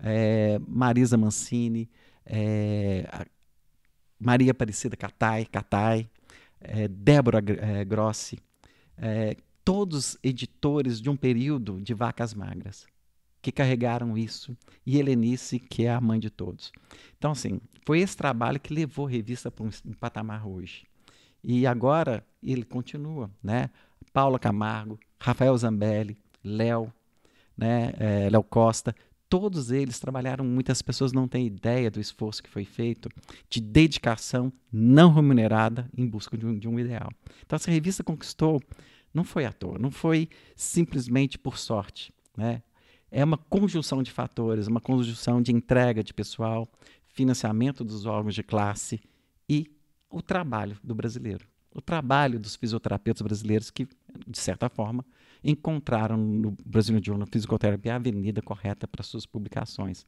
é, 0.00 0.58
Marisa 0.66 1.16
Mancini, 1.16 1.88
é, 2.24 3.06
Maria 4.18 4.50
Aparecida 4.50 4.96
Catai, 4.96 5.44
Catai 5.44 6.10
é, 6.60 6.88
Débora 6.88 7.38
é, 7.38 7.84
Grossi, 7.84 8.38
é, 8.96 9.36
todos 9.64 10.16
editores 10.22 11.00
de 11.00 11.10
um 11.10 11.16
período 11.16 11.80
de 11.80 11.92
vacas 11.92 12.34
magras 12.34 12.86
que 13.42 13.52
carregaram 13.52 14.18
isso, 14.18 14.56
e 14.84 14.98
Helenice, 14.98 15.60
que 15.60 15.84
é 15.84 15.90
a 15.90 16.00
mãe 16.00 16.18
de 16.18 16.30
todos. 16.30 16.72
Então, 17.16 17.30
assim, 17.30 17.60
foi 17.84 18.00
esse 18.00 18.16
trabalho 18.16 18.58
que 18.58 18.74
levou 18.74 19.06
a 19.06 19.10
revista 19.10 19.52
para 19.52 19.64
um, 19.64 19.70
patamar 20.00 20.48
hoje. 20.48 20.84
E 21.48 21.64
agora 21.64 22.26
ele 22.42 22.64
continua, 22.64 23.30
né? 23.40 23.70
Paula 24.12 24.36
Camargo, 24.36 24.98
Rafael 25.20 25.56
Zambelli, 25.56 26.18
Léo, 26.42 26.92
né? 27.56 27.92
É, 28.00 28.28
Léo 28.28 28.42
Costa, 28.42 28.92
todos 29.28 29.70
eles 29.70 30.00
trabalharam, 30.00 30.44
muitas 30.44 30.82
pessoas 30.82 31.12
não 31.12 31.28
têm 31.28 31.46
ideia 31.46 31.88
do 31.88 32.00
esforço 32.00 32.42
que 32.42 32.50
foi 32.50 32.64
feito, 32.64 33.08
de 33.48 33.60
dedicação 33.60 34.52
não 34.72 35.12
remunerada 35.12 35.88
em 35.96 36.04
busca 36.04 36.36
de 36.36 36.44
um, 36.44 36.58
de 36.58 36.66
um 36.66 36.80
ideal. 36.80 37.12
Então, 37.44 37.54
essa 37.54 37.70
revista 37.70 38.02
conquistou, 38.02 38.60
não 39.14 39.22
foi 39.22 39.44
à 39.44 39.52
toa, 39.52 39.78
não 39.78 39.92
foi 39.92 40.28
simplesmente 40.56 41.38
por 41.38 41.56
sorte. 41.56 42.12
Né? 42.36 42.60
É 43.08 43.22
uma 43.22 43.38
conjunção 43.38 44.02
de 44.02 44.10
fatores, 44.10 44.66
uma 44.66 44.80
conjunção 44.80 45.40
de 45.40 45.52
entrega 45.52 46.02
de 46.02 46.12
pessoal, 46.12 46.68
financiamento 47.06 47.84
dos 47.84 48.04
órgãos 48.04 48.34
de 48.34 48.42
classe 48.42 49.00
e 49.48 49.75
o 50.10 50.22
trabalho 50.22 50.78
do 50.82 50.94
brasileiro, 50.94 51.46
o 51.72 51.80
trabalho 51.80 52.40
dos 52.40 52.56
fisioterapeutas 52.56 53.22
brasileiros 53.22 53.70
que, 53.70 53.86
de 54.26 54.38
certa 54.38 54.68
forma, 54.68 55.04
encontraram 55.44 56.16
no 56.16 56.56
Brasil 56.64 56.98
Journal 57.02 57.28
Physiotherapy 57.30 57.90
a 57.90 57.96
avenida 57.96 58.40
correta 58.40 58.88
para 58.88 59.02
suas 59.02 59.26
publicações. 59.26 60.06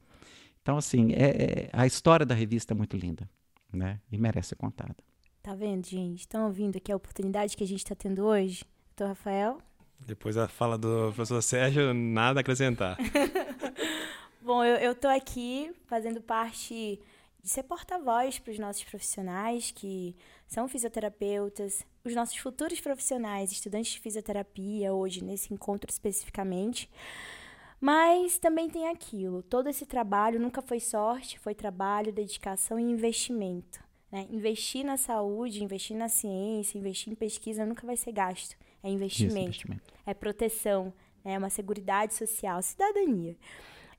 Então, 0.62 0.76
assim, 0.76 1.12
é, 1.12 1.28
é, 1.28 1.70
a 1.72 1.86
história 1.86 2.24
da 2.24 2.34
revista 2.34 2.72
é 2.72 2.76
muito 2.76 2.96
linda, 2.96 3.28
né? 3.72 4.00
E 4.10 4.18
merece 4.18 4.50
ser 4.50 4.56
contada. 4.56 4.96
Tá 5.42 5.54
vendo, 5.54 5.86
gente? 5.86 6.20
Estão 6.20 6.46
ouvindo 6.46 6.76
aqui 6.76 6.90
a 6.92 6.96
oportunidade 6.96 7.56
que 7.56 7.64
a 7.64 7.66
gente 7.66 7.78
está 7.78 7.94
tendo 7.94 8.24
hoje? 8.24 8.64
Doutor 8.96 9.08
Rafael? 9.08 9.58
Depois 10.00 10.36
da 10.36 10.48
fala 10.48 10.78
do 10.78 11.12
professor 11.14 11.42
Sérgio, 11.42 11.92
nada 11.92 12.40
a 12.40 12.42
acrescentar. 12.42 12.96
Bom, 14.42 14.64
eu, 14.64 14.92
estou 14.92 15.10
aqui 15.10 15.70
fazendo 15.86 16.20
parte 16.20 17.00
de 17.42 17.48
ser 17.48 17.62
porta-voz 17.62 18.38
para 18.38 18.52
os 18.52 18.58
nossos 18.58 18.84
profissionais 18.84 19.70
que 19.70 20.16
são 20.46 20.68
fisioterapeutas, 20.68 21.84
os 22.04 22.14
nossos 22.14 22.36
futuros 22.36 22.80
profissionais, 22.80 23.52
estudantes 23.52 23.92
de 23.92 24.00
fisioterapia, 24.00 24.92
hoje 24.92 25.22
nesse 25.22 25.52
encontro 25.52 25.90
especificamente. 25.90 26.90
Mas 27.80 28.38
também 28.38 28.68
tem 28.68 28.88
aquilo: 28.88 29.42
todo 29.42 29.68
esse 29.68 29.86
trabalho 29.86 30.40
nunca 30.40 30.60
foi 30.60 30.80
sorte, 30.80 31.38
foi 31.38 31.54
trabalho, 31.54 32.12
dedicação 32.12 32.78
e 32.78 32.82
investimento. 32.82 33.80
Né? 34.10 34.26
Investir 34.30 34.84
na 34.84 34.96
saúde, 34.96 35.62
investir 35.62 35.96
na 35.96 36.08
ciência, 36.08 36.78
investir 36.78 37.12
em 37.12 37.16
pesquisa 37.16 37.64
nunca 37.64 37.86
vai 37.86 37.96
ser 37.96 38.12
gasto. 38.12 38.56
É 38.82 38.88
investimento, 38.90 39.38
Isso, 39.38 39.66
investimento. 39.66 39.94
é 40.06 40.14
proteção, 40.14 40.92
é 41.24 41.36
uma 41.36 41.50
segurança 41.50 42.26
social, 42.26 42.62
cidadania. 42.62 43.36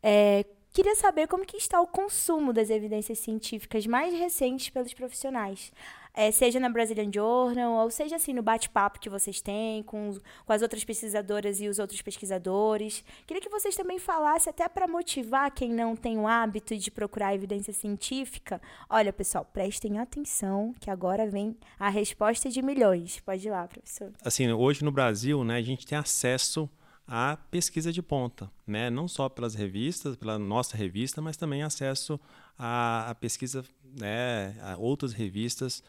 É, 0.01 0.45
Queria 0.71 0.95
saber 0.95 1.27
como 1.27 1.45
que 1.45 1.57
está 1.57 1.81
o 1.81 1.87
consumo 1.87 2.53
das 2.53 2.69
evidências 2.69 3.19
científicas 3.19 3.87
mais 3.87 4.13
recentes 4.13 4.69
pelos 4.69 4.93
profissionais. 4.93 5.71
É, 6.13 6.31
seja 6.31 6.59
na 6.59 6.69
Brazilian 6.69 7.09
Journal, 7.13 7.83
ou 7.83 7.89
seja 7.89 8.17
assim 8.17 8.33
no 8.33 8.41
bate-papo 8.43 8.99
que 8.99 9.09
vocês 9.09 9.41
têm 9.41 9.81
com, 9.83 10.17
com 10.45 10.53
as 10.53 10.61
outras 10.61 10.83
pesquisadoras 10.83 11.61
e 11.61 11.67
os 11.67 11.79
outros 11.79 12.01
pesquisadores. 12.01 13.03
Queria 13.25 13.41
que 13.41 13.49
vocês 13.49 13.75
também 13.75 13.97
falassem, 13.99 14.49
até 14.49 14.67
para 14.67 14.87
motivar 14.87 15.49
quem 15.51 15.71
não 15.71 15.95
tem 15.95 16.17
o 16.17 16.27
hábito 16.27 16.75
de 16.75 16.91
procurar 16.91 17.33
evidência 17.33 17.73
científica. 17.73 18.61
Olha, 18.89 19.13
pessoal, 19.13 19.45
prestem 19.45 19.97
atenção 19.99 20.73
que 20.79 20.89
agora 20.89 21.27
vem 21.27 21.55
a 21.79 21.89
resposta 21.89 22.49
de 22.49 22.61
milhões. 22.61 23.19
Pode 23.21 23.47
ir 23.47 23.51
lá, 23.51 23.67
professor. 23.67 24.11
Assim, 24.23 24.51
hoje 24.51 24.83
no 24.83 24.91
Brasil, 24.91 25.43
né, 25.43 25.57
a 25.57 25.61
gente 25.61 25.87
tem 25.87 25.97
acesso 25.97 26.69
a 27.11 27.35
pesquisa 27.49 27.91
de 27.91 28.03
ponta, 28.03 28.51
né? 28.67 28.87
não 28.91 29.07
só 29.07 29.27
pelas 29.27 29.55
revistas, 29.55 30.15
pela 30.15 30.37
nossa 30.37 30.77
revista, 30.77 31.19
mas 31.23 31.35
também 31.35 31.63
acesso 31.63 32.19
à, 32.55 33.15
pesquisa, 33.19 33.65
né? 33.99 34.55
a 34.61 34.77
outras 34.77 35.11
revistas 35.11 35.83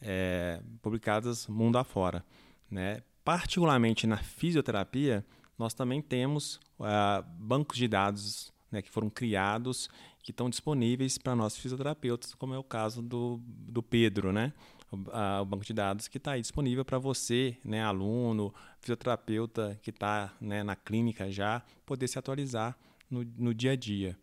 é, 0.00 0.62
publicadas 0.80 1.48
mundo 1.48 1.76
afora. 1.76 2.24
Né? 2.70 3.02
Particularmente 3.24 4.06
na 4.06 4.18
fisioterapia, 4.18 5.26
nós 5.58 5.74
também 5.74 6.00
temos 6.00 6.60
uh, 6.78 7.22
bancos 7.36 7.76
de 7.76 7.88
dados 7.88 8.52
né, 8.70 8.80
que 8.80 8.90
foram 8.90 9.10
criados 9.10 9.90
que 10.22 10.30
estão 10.30 10.48
disponíveis 10.48 11.18
para 11.18 11.34
nós 11.34 11.56
fisioterapeutas, 11.56 12.32
como 12.34 12.54
é 12.54 12.58
o 12.58 12.62
caso 12.62 13.02
do, 13.02 13.40
do 13.44 13.82
Pedro, 13.82 14.32
né? 14.32 14.52
O, 14.90 15.44
banco 15.44 15.64
de 15.64 15.72
dados 15.72 16.08
que 16.08 16.18
está 16.18 16.32
aí 16.32 16.40
disponível 16.40 16.84
para 16.84 16.98
você, 16.98 17.56
né, 17.64 17.82
aluno, 17.82 18.52
fisioterapeuta 18.80 19.78
que 19.82 19.90
está 19.90 20.34
né, 20.40 20.62
na 20.62 20.74
clínica 20.74 21.30
já, 21.30 21.62
poder 21.86 22.08
se 22.08 22.18
atualizar 22.18 22.76
no, 23.08 23.24
no 23.38 23.54
dia 23.54 23.72
a 23.72 23.76
dia. 23.76 24.18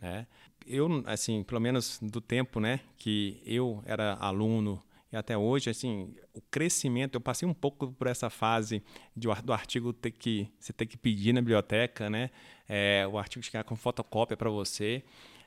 Né? 0.00 0.26
Eu, 0.66 1.02
assim, 1.06 1.42
pelo 1.42 1.60
menos 1.60 1.98
do 2.00 2.20
tempo 2.20 2.60
né, 2.60 2.80
que 2.96 3.42
eu 3.44 3.82
era 3.84 4.14
aluno 4.14 4.82
e 5.12 5.16
até 5.16 5.36
hoje, 5.36 5.68
assim, 5.68 6.14
o 6.32 6.40
crescimento, 6.40 7.16
eu 7.16 7.20
passei 7.20 7.46
um 7.46 7.52
pouco 7.52 7.92
por 7.92 8.06
essa 8.06 8.30
fase 8.30 8.82
de, 9.14 9.28
do 9.44 9.52
artigo 9.52 9.92
ter 9.92 10.10
que 10.10 10.48
você 10.58 10.72
ter 10.72 10.86
que 10.86 10.96
pedir 10.96 11.34
na 11.34 11.42
biblioteca, 11.42 12.08
né? 12.08 12.30
É, 12.66 13.06
o 13.06 13.18
artigo 13.18 13.44
chegar 13.44 13.62
com 13.62 13.76
fotocópia 13.76 14.38
para 14.38 14.48
você. 14.48 15.04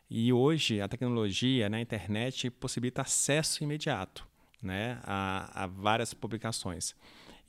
E 0.07 0.31
hoje 0.31 0.79
a 0.81 0.87
tecnologia, 0.87 1.67
né, 1.67 1.77
a 1.77 1.81
internet 1.81 2.51
possibilita 2.51 3.01
acesso 3.01 3.63
imediato 3.63 4.27
né, 4.61 4.99
a, 5.03 5.63
a 5.63 5.67
várias 5.67 6.13
publicações. 6.13 6.95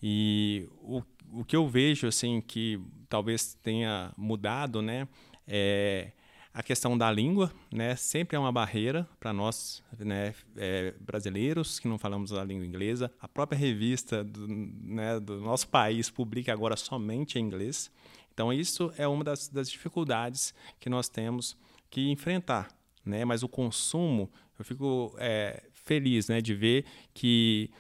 E 0.03 0.69
o, 0.83 1.03
o 1.33 1.45
que 1.45 1.57
eu 1.57 1.69
vejo 1.69 2.07
assim 2.07 2.41
que 2.41 2.81
talvez 3.09 3.55
tenha 3.55 4.13
mudado, 4.17 4.83
né, 4.83 5.09
é 5.47 6.13
a 6.57 6.63
questão 6.63 6.97
da 6.97 7.13
língua, 7.13 7.53
né, 7.71 7.95
sempre 7.97 8.35
é 8.35 8.39
uma 8.39 8.51
barreira 8.51 9.07
para 9.21 9.31
nós, 9.31 9.83
né, 9.99 10.35
é, 10.57 10.95
brasileiros 10.99 11.79
que 11.79 11.87
não 11.87 11.99
falamos 11.99 12.33
a 12.33 12.43
língua 12.43 12.65
inglesa. 12.65 13.13
A 13.21 13.29
própria 13.29 13.59
revista 13.59 14.25
do, 14.25 14.49
né, 14.49 15.21
do 15.21 15.39
nosso 15.39 15.69
país 15.69 16.09
publica 16.09 16.51
agora 16.51 16.75
somente 16.75 17.39
em 17.39 17.43
inglês. 17.43 17.91
Então 18.33 18.51
isso 18.51 18.91
é 18.97 19.07
uma 19.07 19.23
das, 19.23 19.49
das 19.49 19.71
dificuldades 19.71 20.55
que 20.81 20.89
nós 20.89 21.11
temos 21.11 21.59
que 21.91 22.11
enfrentar, 22.11 22.69
né? 23.05 23.25
Mas 23.25 23.43
o 23.43 23.49
consumo, 23.49 24.31
eu 24.59 24.65
fico 24.65 25.15
é, 25.19 25.63
feliz 25.87 26.29
né, 26.29 26.43
de 26.43 26.55
ver 26.55 26.85
que 27.15 27.71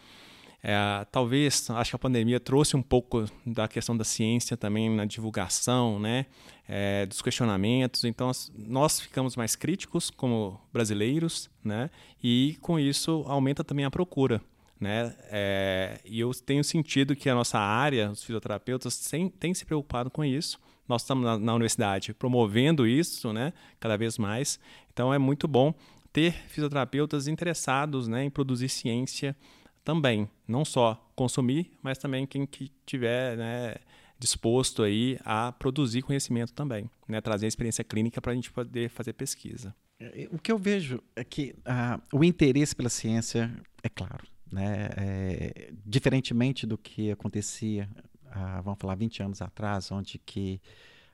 É, 0.68 1.06
talvez, 1.12 1.70
acho 1.70 1.90
que 1.90 1.96
a 1.96 1.98
pandemia 1.98 2.40
trouxe 2.40 2.76
um 2.76 2.82
pouco 2.82 3.24
da 3.46 3.68
questão 3.68 3.96
da 3.96 4.02
ciência 4.02 4.56
também 4.56 4.90
na 4.90 5.04
divulgação, 5.04 6.00
né? 6.00 6.26
É, 6.68 7.06
dos 7.06 7.22
questionamentos. 7.22 8.02
Então, 8.02 8.32
nós 8.58 8.98
ficamos 8.98 9.36
mais 9.36 9.54
críticos 9.54 10.10
como 10.10 10.60
brasileiros, 10.72 11.48
né? 11.62 11.88
E 12.20 12.56
com 12.60 12.80
isso 12.80 13.24
aumenta 13.28 13.62
também 13.62 13.84
a 13.84 13.90
procura. 13.92 14.40
Né? 14.80 15.14
É, 15.30 16.00
e 16.04 16.18
eu 16.18 16.32
tenho 16.34 16.64
sentido 16.64 17.14
que 17.14 17.30
a 17.30 17.34
nossa 17.34 17.60
área, 17.60 18.10
os 18.10 18.24
fisioterapeutas, 18.24 18.98
tem, 19.08 19.28
tem 19.28 19.54
se 19.54 19.64
preocupado 19.64 20.10
com 20.10 20.24
isso. 20.24 20.58
Nós 20.88 21.02
estamos 21.02 21.24
na, 21.24 21.38
na 21.38 21.54
universidade 21.54 22.12
promovendo 22.12 22.86
isso 22.88 23.32
né? 23.32 23.52
cada 23.78 23.96
vez 23.96 24.18
mais. 24.18 24.58
Então, 24.92 25.14
é 25.14 25.18
muito 25.18 25.46
bom 25.46 25.72
ter 26.16 26.33
fisioterapeutas 26.48 27.29
interessados 27.29 28.09
né, 28.09 28.24
em 28.24 28.31
produzir 28.31 28.70
ciência 28.70 29.37
também, 29.85 30.26
não 30.48 30.64
só 30.64 30.94
consumir, 31.14 31.70
mas 31.83 31.98
também 31.98 32.26
quem 32.26 32.46
que 32.46 32.72
tiver 32.87 33.37
né, 33.37 33.74
disposto 34.18 34.83
aí 34.83 35.18
a 35.26 35.52
produzir 35.52 36.00
conhecimento 36.00 36.55
também, 36.55 36.90
né, 37.07 37.20
trazer 37.20 37.46
experiência 37.46 37.85
clínica 37.85 38.18
para 38.18 38.33
a 38.33 38.35
gente 38.35 38.50
poder 38.50 38.88
fazer 38.88 39.12
pesquisa. 39.12 39.74
É, 40.00 40.26
o 40.33 40.38
que 40.38 40.50
eu 40.50 40.57
vejo 40.57 41.02
é 41.14 41.22
que 41.22 41.55
uh, 41.66 42.00
o 42.11 42.24
interesse 42.24 42.74
pela 42.74 42.88
ciência 42.88 43.55
é 43.83 43.88
claro, 43.90 44.26
né, 44.50 44.88
é, 44.96 45.70
diferentemente 45.85 46.66
do 46.66 46.79
que 46.79 47.11
acontecia, 47.11 47.90
uh, 48.24 48.62
vamos 48.62 48.79
falar 48.81 48.94
20 48.94 49.22
anos 49.22 49.42
atrás, 49.42 49.92
onde 49.92 50.16
que 50.16 50.62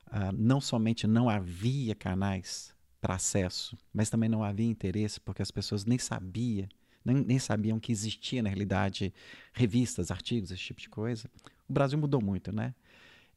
uh, 0.07 0.31
não 0.33 0.61
somente 0.61 1.05
não 1.05 1.29
havia 1.29 1.93
canais 1.93 2.73
para 3.03 3.15
acesso, 3.15 3.77
mas 3.93 4.09
também 4.09 4.29
não 4.29 4.41
havia 4.41 4.65
interesse 4.65 5.19
porque 5.19 5.41
as 5.41 5.51
pessoas 5.51 5.83
nem 5.83 5.97
sabiam 5.97 6.69
nem, 7.03 7.17
nem 7.17 7.37
sabiam 7.37 7.81
que 7.81 7.91
existia, 7.91 8.41
na 8.41 8.47
realidade, 8.47 9.13
revistas, 9.51 10.09
artigos, 10.09 10.51
esse 10.51 10.63
tipo 10.63 10.79
de 10.79 10.87
coisa. 10.87 11.29
O 11.67 11.73
Brasil 11.73 11.99
mudou 11.99 12.23
muito, 12.23 12.49
né? 12.55 12.73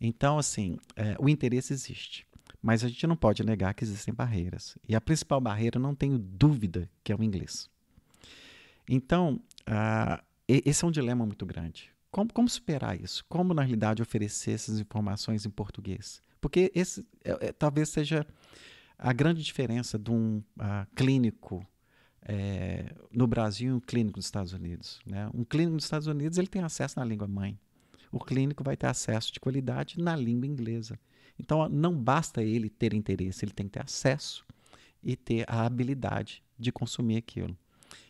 Então, 0.01 0.39
assim, 0.39 0.79
é, 0.95 1.17
o 1.19 1.29
interesse 1.29 1.73
existe. 1.73 2.25
Mas 2.63 2.85
a 2.85 2.89
gente 2.89 3.05
não 3.09 3.17
pode 3.17 3.43
negar 3.43 3.75
que 3.75 3.83
existem 3.83 4.15
barreiras. 4.15 4.79
E 4.89 4.95
a 4.95 5.01
principal 5.01 5.41
barreira, 5.41 5.81
não 5.81 5.97
tenho 5.97 6.17
dúvida, 6.17 6.89
que 7.03 7.11
é 7.11 7.17
o 7.17 7.25
inglês. 7.25 7.69
Então, 8.89 9.41
uh, 9.69 10.23
esse 10.47 10.85
é 10.85 10.87
um 10.87 10.93
dilema 10.93 11.27
muito 11.27 11.45
grande. 11.45 11.91
Como, 12.09 12.33
como, 12.33 12.49
superar 12.49 13.01
isso? 13.01 13.25
Como, 13.29 13.53
na 13.53 13.63
realidade, 13.63 14.01
oferecer 14.01 14.53
essas 14.53 14.79
informações 14.79 15.45
em 15.45 15.51
português? 15.51 16.23
Porque 16.41 16.71
esse 16.73 17.05
é, 17.25 17.49
é, 17.49 17.53
talvez 17.53 17.89
seja 17.89 18.25
a 18.99 19.13
grande 19.13 19.43
diferença 19.43 19.99
de 19.99 20.11
um 20.11 20.39
uh, 20.59 20.87
clínico 20.95 21.67
é, 22.23 22.93
no 23.13 23.27
Brasil 23.27 23.71
e 23.71 23.73
um 23.73 23.81
clínico 23.81 24.19
dos 24.19 24.27
Estados 24.27 24.53
Unidos. 24.53 25.01
Né? 25.07 25.31
Um 25.33 25.45
clínico 25.45 25.77
dos 25.77 25.85
Estados 25.85 26.07
Unidos 26.07 26.39
ele 26.39 26.49
tem 26.49 26.63
acesso 26.63 26.99
na 26.99 27.05
língua 27.05 27.29
mãe. 27.29 27.59
O 28.11 28.19
clínico 28.19 28.65
vai 28.65 28.77
ter 28.77 28.87
acesso 28.87 29.33
de 29.33 29.39
qualidade 29.39 30.01
na 30.01 30.17
língua 30.17 30.47
inglesa. 30.47 30.99
Então, 31.39 31.69
não 31.69 31.95
basta 31.95 32.43
ele 32.43 32.71
ter 32.71 32.95
interesse, 32.95 33.45
ele 33.45 33.53
tem 33.53 33.67
que 33.67 33.73
ter 33.73 33.83
acesso 33.83 34.45
e 35.03 35.15
ter 35.15 35.45
a 35.47 35.67
habilidade 35.67 36.43
de 36.59 36.73
consumir 36.73 37.17
aquilo. 37.17 37.57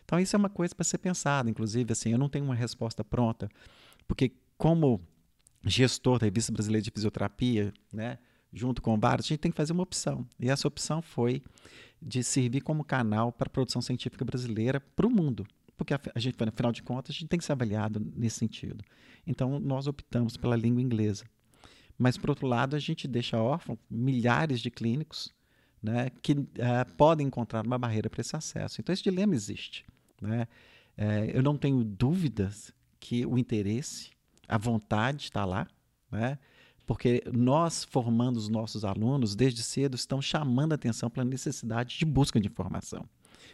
Então, 0.05 0.21
isso 0.21 0.37
é 0.37 0.39
uma 0.39 0.49
coisa 0.49 0.75
para 0.75 0.85
ser 0.85 0.99
pensada. 0.99 1.51
Inclusive, 1.51 1.93
assim, 1.93 2.11
eu 2.11 2.19
não 2.19 2.29
tenho 2.29 2.45
uma 2.45 2.55
resposta 2.55 3.03
pronta, 3.03 3.49
porque 4.07 4.33
como 4.57 5.01
gestor 5.65 6.19
da 6.19 6.27
Revista 6.27 6.53
Brasileira 6.53 6.83
de 6.83 6.91
Fisioterapia, 6.91 7.75
né, 7.93 8.19
junto 8.53 8.81
com 8.81 8.99
vários, 8.99 9.27
a 9.27 9.29
gente 9.29 9.41
tem 9.41 9.51
que 9.51 9.57
fazer 9.57 9.73
uma 9.73 9.83
opção. 9.83 10.27
E 10.39 10.49
essa 10.49 10.67
opção 10.67 11.03
foi 11.03 11.43
de 12.01 12.23
servir 12.23 12.61
como 12.61 12.85
canal 12.85 13.33
para 13.33 13.49
a 13.49 13.51
produção 13.51 13.83
científica 13.83 14.25
brasileira 14.25 14.81
para 14.81 15.07
o 15.07 15.11
mundo. 15.11 15.47
Porque 15.77 15.93
a 15.93 16.19
gente, 16.19 16.37
afinal 16.43 16.73
de 16.73 16.83
contas, 16.83 17.15
a 17.15 17.19
gente 17.19 17.29
tem 17.29 17.39
que 17.39 17.45
ser 17.45 17.53
avaliado 17.53 18.01
nesse 18.17 18.39
sentido. 18.39 18.83
Então, 19.27 19.59
nós 19.61 19.87
optamos 19.87 20.37
pela 20.37 20.57
língua 20.57 20.81
inglesa. 20.81 21.25
Mas, 21.99 22.17
por 22.17 22.31
outro 22.31 22.47
lado, 22.47 22.77
a 22.77 22.79
gente 22.79 23.07
deixa 23.07 23.41
órfão 23.41 23.79
milhares 23.91 24.61
de 24.61 24.71
clínicos 24.71 25.35
né, 25.83 26.11
que 26.23 26.33
uh, 26.33 26.47
podem 26.97 27.27
encontrar 27.27 27.67
uma 27.67 27.79
barreira 27.79 28.09
para 28.09 28.21
esse 28.21 28.35
acesso. 28.35 28.81
Então, 28.81 28.93
esse 28.93 29.03
dilema 29.03 29.35
existe. 29.35 29.85
Né? 30.21 30.47
É, 30.97 31.31
eu 31.35 31.43
não 31.43 31.57
tenho 31.57 31.85
dúvidas 31.85 32.73
que 32.99 33.27
o 33.27 33.39
interesse, 33.39 34.11
a 34.49 34.57
vontade 34.57 35.25
está 35.25 35.45
lá. 35.45 35.67
Né? 36.11 36.39
Porque 36.87 37.23
nós, 37.33 37.85
formando 37.85 38.37
os 38.37 38.49
nossos 38.49 38.85
alunos, 38.85 39.35
desde 39.35 39.63
cedo, 39.63 39.97
estão 39.97 40.23
chamando 40.23 40.73
a 40.73 40.77
atenção 40.77 41.11
para 41.11 41.23
a 41.23 41.25
necessidade 41.25 41.99
de 41.99 42.05
busca 42.05 42.41
de 42.41 42.47
informação. 42.47 43.05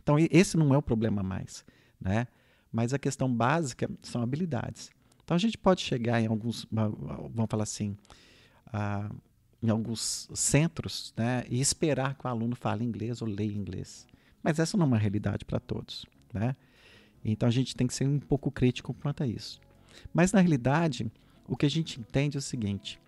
Então, 0.03 0.17
esse 0.31 0.57
não 0.57 0.75
é 0.75 0.77
o 0.77 0.83
problema 0.83 1.23
mais, 1.23 1.65
né? 1.99 2.29
Mas 2.71 2.93
a 2.93 2.99
questão 2.99 3.33
básica 3.33 3.91
são 4.03 4.23
habilidades. 4.23 4.91
Então, 5.25 5.35
a 5.35 5.39
gente 5.39 5.57
pode 5.57 5.81
chegar 5.81 6.21
em 6.21 6.27
alguns, 6.27 6.67
vamos 6.71 7.49
falar 7.49 7.63
assim, 7.63 7.97
uh, 8.69 9.15
em 9.63 9.71
alguns 9.71 10.29
centros, 10.35 11.15
né, 11.17 11.45
e 11.49 11.61
esperar 11.61 12.15
que 12.17 12.27
o 12.27 12.29
aluno 12.29 12.57
fale 12.57 12.85
inglês 12.85 13.23
ou 13.23 13.29
leia 13.29 13.53
inglês. 13.53 14.07
Mas 14.43 14.59
essa 14.59 14.77
não 14.77 14.85
é 14.85 14.89
uma 14.89 14.99
realidade 14.99 15.45
para 15.45 15.61
todos, 15.61 16.05
né? 16.35 16.57
Então, 17.25 17.49
a 17.49 17.53
gente 17.53 17.77
tem 17.77 17.87
que 17.87 17.95
ser 17.95 18.07
um 18.07 18.19
pouco 18.19 18.51
crítico 18.51 18.93
quanto 18.93 19.23
a 19.23 19.27
isso. 19.27 19.61
Mas, 20.13 20.33
na 20.33 20.41
realidade, 20.41 21.11
o 21.47 21.57
que 21.57 21.65
a 21.65 21.71
gente 21.71 22.01
entende 22.01 22.37
é 22.37 22.41
o 22.41 22.43
seguinte: 22.43 23.01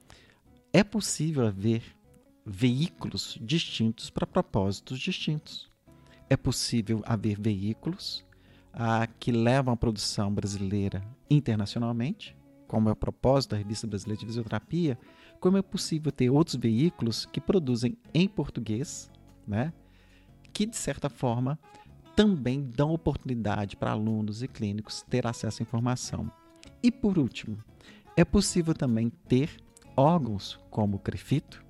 é 0.74 0.82
possível 0.82 1.46
haver 1.46 1.84
veículos 2.44 3.38
distintos 3.40 4.10
para 4.10 4.26
propósitos 4.26 4.98
distintos. 4.98 5.70
É 6.28 6.36
possível 6.36 7.00
haver 7.06 7.40
veículos 7.40 8.26
ah, 8.72 9.06
que 9.06 9.30
levam 9.30 9.72
a 9.72 9.76
produção 9.76 10.34
brasileira 10.34 11.00
internacionalmente, 11.30 12.36
como 12.66 12.88
é 12.88 12.92
o 12.92 12.96
propósito 12.96 13.52
da 13.52 13.56
Revista 13.56 13.86
Brasileira 13.86 14.18
de 14.18 14.26
Fisioterapia, 14.26 14.98
como 15.38 15.56
é 15.56 15.62
possível 15.62 16.10
ter 16.10 16.28
outros 16.28 16.56
veículos 16.56 17.24
que 17.24 17.40
produzem 17.40 17.96
em 18.12 18.26
português, 18.26 19.08
né, 19.46 19.72
que 20.52 20.66
de 20.66 20.76
certa 20.76 21.08
forma 21.08 21.56
também 22.16 22.68
dão 22.74 22.90
oportunidade 22.90 23.76
para 23.76 23.92
alunos 23.92 24.42
e 24.42 24.48
clínicos 24.48 25.02
ter 25.02 25.24
acesso 25.24 25.62
à 25.62 25.64
informação. 25.64 26.28
E 26.82 26.90
por 26.90 27.16
último, 27.16 27.58
é 28.16 28.24
possível 28.24 28.74
também 28.74 29.08
ter 29.28 29.62
órgãos 29.96 30.58
como 30.70 30.96
o 30.96 31.00
Crefito, 31.00 31.64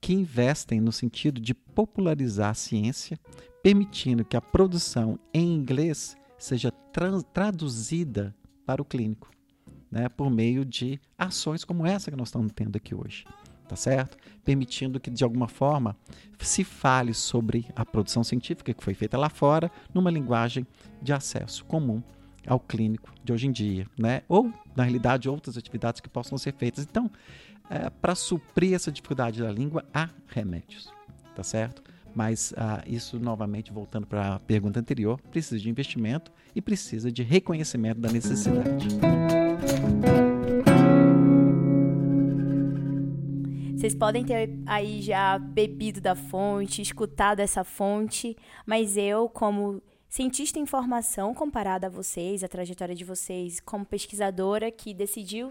que 0.00 0.12
investem 0.12 0.80
no 0.80 0.92
sentido 0.92 1.40
de 1.40 1.54
popularizar 1.54 2.50
a 2.50 2.54
ciência, 2.54 3.18
permitindo 3.62 4.24
que 4.24 4.36
a 4.36 4.40
produção 4.40 5.18
em 5.32 5.54
inglês 5.54 6.16
seja 6.38 6.70
traduzida 7.32 8.34
para 8.66 8.82
o 8.82 8.84
clínico, 8.84 9.30
né, 9.90 10.08
por 10.08 10.30
meio 10.30 10.64
de 10.64 11.00
ações 11.16 11.64
como 11.64 11.86
essa 11.86 12.10
que 12.10 12.16
nós 12.16 12.28
estamos 12.28 12.52
tendo 12.54 12.76
aqui 12.76 12.94
hoje, 12.94 13.24
tá 13.66 13.76
certo? 13.76 14.18
Permitindo 14.44 15.00
que 15.00 15.10
de 15.10 15.24
alguma 15.24 15.48
forma 15.48 15.96
se 16.38 16.64
fale 16.64 17.14
sobre 17.14 17.66
a 17.74 17.86
produção 17.86 18.22
científica 18.22 18.74
que 18.74 18.84
foi 18.84 18.92
feita 18.92 19.16
lá 19.16 19.30
fora 19.30 19.70
numa 19.94 20.10
linguagem 20.10 20.66
de 21.00 21.12
acesso 21.12 21.64
comum 21.64 22.02
ao 22.46 22.60
clínico 22.60 23.10
de 23.22 23.32
hoje 23.32 23.46
em 23.46 23.52
dia, 23.52 23.86
né? 23.98 24.22
Ou, 24.28 24.52
na 24.76 24.82
realidade, 24.82 25.28
outras 25.28 25.56
atividades 25.56 26.00
que 26.00 26.08
possam 26.08 26.36
ser 26.36 26.54
feitas. 26.54 26.84
Então, 26.84 27.10
é, 27.70 27.88
para 27.88 28.14
suprir 28.14 28.74
essa 28.74 28.92
dificuldade 28.92 29.42
da 29.42 29.50
língua, 29.50 29.84
há 29.92 30.08
remédios, 30.28 30.92
tá 31.34 31.42
certo? 31.42 31.82
Mas 32.14 32.54
ah, 32.56 32.82
isso, 32.86 33.18
novamente, 33.18 33.72
voltando 33.72 34.06
para 34.06 34.36
a 34.36 34.38
pergunta 34.38 34.78
anterior, 34.78 35.20
precisa 35.30 35.60
de 35.60 35.68
investimento 35.68 36.30
e 36.54 36.62
precisa 36.62 37.10
de 37.10 37.22
reconhecimento 37.22 38.00
da 38.00 38.12
necessidade. 38.12 38.88
Vocês 43.76 43.94
podem 43.94 44.24
ter 44.24 44.50
aí 44.64 45.02
já 45.02 45.38
bebido 45.38 46.00
da 46.00 46.14
fonte, 46.14 46.80
escutado 46.80 47.40
essa 47.40 47.64
fonte, 47.64 48.36
mas 48.64 48.96
eu, 48.96 49.28
como 49.28 49.82
cientista 50.14 50.60
em 50.60 50.64
formação 50.64 51.34
comparada 51.34 51.88
a 51.88 51.90
vocês, 51.90 52.44
a 52.44 52.48
trajetória 52.48 52.94
de 52.94 53.04
vocês 53.04 53.58
como 53.58 53.84
pesquisadora 53.84 54.70
que 54.70 54.94
decidiu 54.94 55.50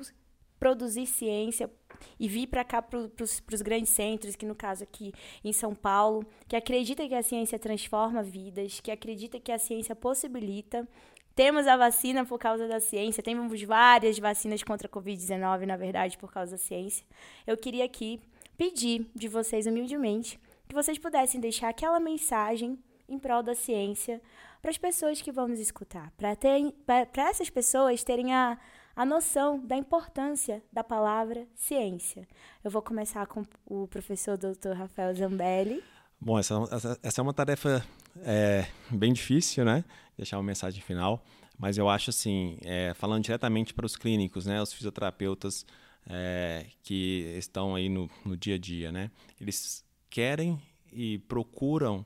produzir 0.58 1.06
ciência 1.06 1.70
e 2.18 2.30
vir 2.30 2.48
para 2.48 2.64
cá 2.64 2.82
para 2.82 2.98
os 3.22 3.62
grandes 3.62 3.90
centros, 3.90 4.38
que 4.38 4.46
no 4.46 4.56
caso 4.56 4.82
aqui 4.82 5.12
em 5.44 5.52
São 5.52 5.76
Paulo, 5.76 6.26
que 6.48 6.56
acredita 6.56 7.06
que 7.06 7.14
a 7.14 7.22
ciência 7.22 7.60
transforma 7.60 8.24
vidas, 8.24 8.80
que 8.80 8.90
acredita 8.90 9.38
que 9.38 9.52
a 9.52 9.60
ciência 9.60 9.94
possibilita. 9.98 10.88
Temos 11.36 11.68
a 11.68 11.76
vacina 11.76 12.24
por 12.24 12.40
causa 12.40 12.66
da 12.66 12.80
ciência, 12.80 13.22
temos 13.22 13.62
várias 13.64 14.18
vacinas 14.18 14.64
contra 14.64 14.88
a 14.88 14.90
Covid-19, 14.90 15.66
na 15.66 15.76
verdade, 15.76 16.18
por 16.18 16.32
causa 16.32 16.52
da 16.52 16.58
ciência. 16.58 17.06
Eu 17.46 17.58
queria 17.58 17.84
aqui 17.84 18.22
pedir 18.58 19.12
de 19.14 19.28
vocês 19.28 19.68
humildemente 19.68 20.40
que 20.70 20.74
vocês 20.74 20.98
pudessem 20.98 21.42
deixar 21.42 21.68
aquela 21.68 22.00
mensagem 22.00 22.80
em 23.14 23.20
prol 23.20 23.44
da 23.44 23.56
ciência 23.56 24.22
para 24.62 24.72
as 24.72 24.78
pessoas 24.78 25.22
que 25.22 25.32
vão 25.32 25.48
nos 25.48 25.60
escutar, 25.60 26.12
para 26.18 27.30
essas 27.30 27.50
pessoas 27.50 28.04
terem 28.04 28.34
a, 28.34 28.58
a 28.96 29.06
noção 29.06 29.60
da 29.60 29.76
importância 29.76 30.64
da 30.72 30.84
palavra 30.84 31.46
ciência. 31.56 32.28
Eu 32.64 32.72
vou 32.72 32.82
começar 32.82 33.26
com 33.28 33.46
o 33.66 33.88
professor 33.88 34.38
Dr. 34.38 34.72
Rafael 34.74 35.14
Zambelli. 35.14 35.84
Bom, 36.20 36.40
essa, 36.40 36.56
essa, 37.04 37.20
é 37.20 37.22
uma 37.22 37.34
tarefa 37.34 37.86
é 38.22 38.66
bem 38.90 39.12
difícil, 39.12 39.66
né? 39.66 39.84
Deixar 40.16 40.38
uma 40.38 40.44
mensagem 40.44 40.82
final, 40.82 41.22
mas 41.58 41.78
eu 41.78 41.90
acho 41.90 42.10
assim, 42.12 42.58
é, 42.62 42.94
falando 42.94 43.24
diretamente 43.24 43.74
para 43.74 43.86
os 43.86 43.98
clínicos, 43.98 44.46
né? 44.46 44.62
Os 44.62 44.72
fisioterapeutas 44.72 45.66
é, 46.08 46.68
que 46.82 47.36
estão 47.38 47.76
aí 47.76 47.90
no, 47.90 48.10
no 48.24 48.38
dia 48.38 48.56
a 48.56 48.58
dia, 48.58 48.92
né? 48.92 49.12
Eles 49.42 49.84
querem 50.10 50.62
e 50.96 51.20
procuram, 51.20 52.06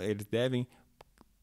eles 0.00 0.26
devem 0.26 0.66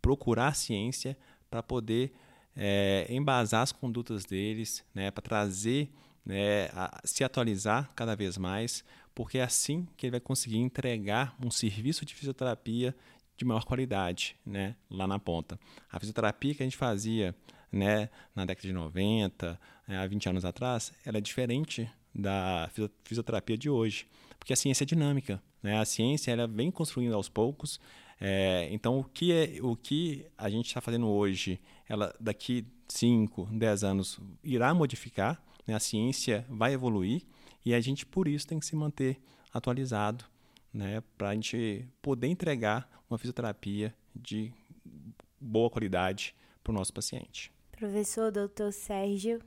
procurar 0.01 0.55
ciência 0.55 1.17
para 1.49 1.61
poder 1.61 2.13
é, 2.55 3.05
embasar 3.09 3.61
as 3.61 3.71
condutas 3.71 4.25
deles, 4.25 4.83
né? 4.93 5.11
Para 5.11 5.21
trazer, 5.21 5.91
né? 6.25 6.65
A, 6.73 7.01
se 7.03 7.23
atualizar 7.23 7.91
cada 7.95 8.15
vez 8.15 8.37
mais, 8.37 8.83
porque 9.13 9.37
é 9.37 9.43
assim 9.43 9.87
que 9.97 10.05
ele 10.05 10.11
vai 10.11 10.19
conseguir 10.19 10.57
entregar 10.57 11.35
um 11.43 11.51
serviço 11.51 12.05
de 12.05 12.15
fisioterapia 12.15 12.95
de 13.37 13.45
maior 13.45 13.65
qualidade, 13.65 14.35
né, 14.45 14.75
lá 14.89 15.07
na 15.07 15.17
ponta. 15.17 15.59
A 15.91 15.99
fisioterapia 15.99 16.53
que 16.53 16.61
a 16.61 16.65
gente 16.65 16.77
fazia, 16.77 17.35
né, 17.71 18.09
na 18.35 18.45
década 18.45 18.67
de 18.67 18.73
90, 18.73 19.59
né, 19.87 19.97
há 19.97 20.05
20 20.05 20.29
anos 20.29 20.45
atrás, 20.45 20.93
ela 21.03 21.17
é 21.17 21.21
diferente 21.21 21.89
da 22.13 22.69
fisioterapia 23.03 23.57
de 23.57 23.69
hoje, 23.69 24.07
porque 24.41 24.53
a 24.53 24.55
ciência 24.55 24.83
é 24.83 24.87
dinâmica, 24.87 25.39
né? 25.61 25.77
A 25.79 25.85
ciência 25.85 26.31
ela 26.31 26.47
vem 26.47 26.71
construindo 26.71 27.13
aos 27.13 27.29
poucos. 27.29 27.79
É, 28.19 28.67
então, 28.71 28.99
o 28.99 29.03
que 29.03 29.31
é 29.31 29.59
o 29.61 29.75
que 29.75 30.25
a 30.35 30.49
gente 30.49 30.65
está 30.65 30.81
fazendo 30.81 31.07
hoje, 31.07 31.61
ela 31.87 32.11
daqui 32.19 32.65
5, 32.87 33.49
10 33.51 33.83
anos 33.83 34.19
irá 34.43 34.73
modificar, 34.73 35.39
né? 35.67 35.75
A 35.75 35.79
ciência 35.79 36.43
vai 36.49 36.73
evoluir 36.73 37.21
e 37.63 37.71
a 37.71 37.79
gente 37.79 38.03
por 38.03 38.27
isso 38.27 38.47
tem 38.47 38.59
que 38.59 38.65
se 38.65 38.75
manter 38.75 39.21
atualizado, 39.53 40.25
né? 40.73 41.03
Para 41.15 41.29
a 41.29 41.33
gente 41.35 41.87
poder 42.01 42.25
entregar 42.25 42.89
uma 43.07 43.19
fisioterapia 43.19 43.93
de 44.15 44.51
boa 45.39 45.69
qualidade 45.69 46.33
para 46.63 46.71
o 46.71 46.73
nosso 46.73 46.91
paciente. 46.91 47.51
Professor 47.73 48.31
doutor 48.31 48.73
Sérgio. 48.73 49.39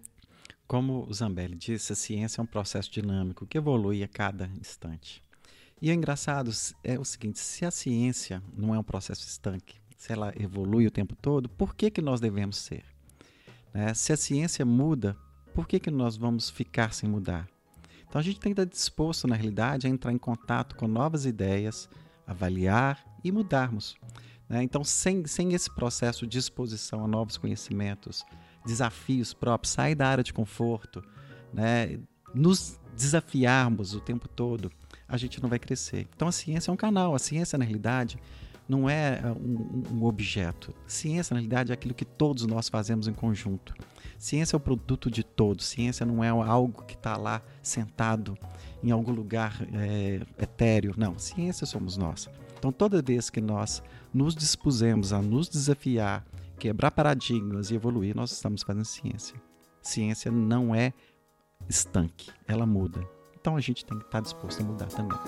Como 0.66 1.06
Zambelli 1.12 1.56
disse, 1.56 1.92
a 1.92 1.96
ciência 1.96 2.40
é 2.40 2.42
um 2.42 2.46
processo 2.46 2.90
dinâmico 2.90 3.46
que 3.46 3.58
evolui 3.58 4.02
a 4.02 4.08
cada 4.08 4.50
instante. 4.58 5.22
E 5.80 5.90
o 5.90 5.92
engraçado 5.92 6.50
é 6.82 6.98
o 6.98 7.04
seguinte: 7.04 7.38
se 7.38 7.64
a 7.66 7.70
ciência 7.70 8.42
não 8.56 8.74
é 8.74 8.78
um 8.78 8.82
processo 8.82 9.26
estanque, 9.26 9.76
se 9.96 10.12
ela 10.12 10.32
evolui 10.38 10.86
o 10.86 10.90
tempo 10.90 11.14
todo, 11.14 11.48
por 11.48 11.74
que, 11.74 11.90
que 11.90 12.00
nós 12.00 12.20
devemos 12.20 12.56
ser? 12.56 12.84
Né? 13.72 13.92
Se 13.92 14.12
a 14.12 14.16
ciência 14.16 14.64
muda, 14.64 15.16
por 15.54 15.68
que, 15.68 15.78
que 15.78 15.90
nós 15.90 16.16
vamos 16.16 16.48
ficar 16.48 16.94
sem 16.94 17.08
mudar? 17.08 17.48
Então 18.08 18.18
a 18.18 18.22
gente 18.22 18.40
tem 18.40 18.54
que 18.54 18.60
estar 18.60 18.70
disposto, 18.70 19.26
na 19.26 19.34
realidade, 19.34 19.86
a 19.86 19.90
entrar 19.90 20.12
em 20.12 20.18
contato 20.18 20.76
com 20.76 20.86
novas 20.86 21.26
ideias, 21.26 21.88
avaliar 22.26 23.04
e 23.22 23.30
mudarmos. 23.32 23.96
Né? 24.48 24.62
Então, 24.62 24.84
sem, 24.84 25.26
sem 25.26 25.52
esse 25.52 25.74
processo 25.74 26.26
de 26.26 26.38
exposição 26.38 27.04
a 27.04 27.08
novos 27.08 27.36
conhecimentos, 27.36 28.24
desafios 28.64 29.32
próprios, 29.34 29.72
sair 29.72 29.94
da 29.94 30.08
área 30.08 30.24
de 30.24 30.32
conforto, 30.32 31.02
né? 31.52 31.98
nos 32.34 32.78
desafiarmos 32.96 33.94
o 33.94 34.00
tempo 34.00 34.28
todo, 34.28 34.70
a 35.08 35.16
gente 35.16 35.42
não 35.42 35.48
vai 35.48 35.58
crescer. 35.58 36.08
Então, 36.14 36.28
a 36.28 36.32
ciência 36.32 36.70
é 36.70 36.74
um 36.74 36.76
canal. 36.76 37.14
A 37.14 37.18
ciência, 37.18 37.58
na 37.58 37.64
realidade, 37.64 38.18
não 38.68 38.88
é, 38.88 39.20
é 39.22 39.26
um, 39.26 39.82
um 39.92 40.04
objeto. 40.04 40.74
Ciência, 40.86 41.34
na 41.34 41.40
realidade, 41.40 41.70
é 41.70 41.74
aquilo 41.74 41.94
que 41.94 42.04
todos 42.04 42.46
nós 42.46 42.68
fazemos 42.68 43.06
em 43.06 43.12
conjunto. 43.12 43.74
Ciência 44.18 44.56
é 44.56 44.58
o 44.58 44.60
produto 44.60 45.10
de 45.10 45.22
todos. 45.22 45.66
Ciência 45.66 46.06
não 46.06 46.24
é 46.24 46.28
algo 46.28 46.82
que 46.84 46.94
está 46.94 47.16
lá 47.16 47.42
sentado 47.62 48.36
em 48.82 48.90
algum 48.90 49.12
lugar 49.12 49.56
é, 49.72 50.20
etéreo. 50.42 50.94
Não, 50.96 51.18
ciência 51.18 51.66
somos 51.66 51.96
nós. 51.96 52.28
Então, 52.58 52.72
toda 52.72 53.02
vez 53.02 53.28
que 53.28 53.40
nós 53.40 53.82
nos 54.12 54.34
dispusemos 54.34 55.12
a 55.12 55.20
nos 55.20 55.48
desafiar, 55.48 56.24
quebrar 56.58 56.90
paradigmas 56.90 57.70
e 57.70 57.74
evoluir, 57.74 58.16
nós 58.16 58.32
estamos 58.32 58.62
fazendo 58.62 58.84
ciência. 58.84 59.40
Ciência 59.82 60.30
não 60.30 60.74
é 60.74 60.92
estanque, 61.68 62.30
ela 62.46 62.66
muda. 62.66 63.06
Então, 63.38 63.56
a 63.56 63.60
gente 63.60 63.84
tem 63.84 63.98
que 63.98 64.04
estar 64.04 64.20
disposto 64.20 64.62
a 64.62 64.64
mudar 64.64 64.86
também. 64.86 65.18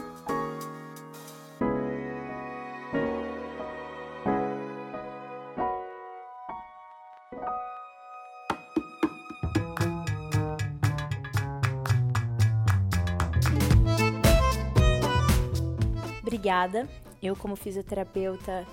Obrigada. 16.22 16.88
Eu, 17.22 17.34
como 17.34 17.56
fisioterapeuta, 17.56 18.66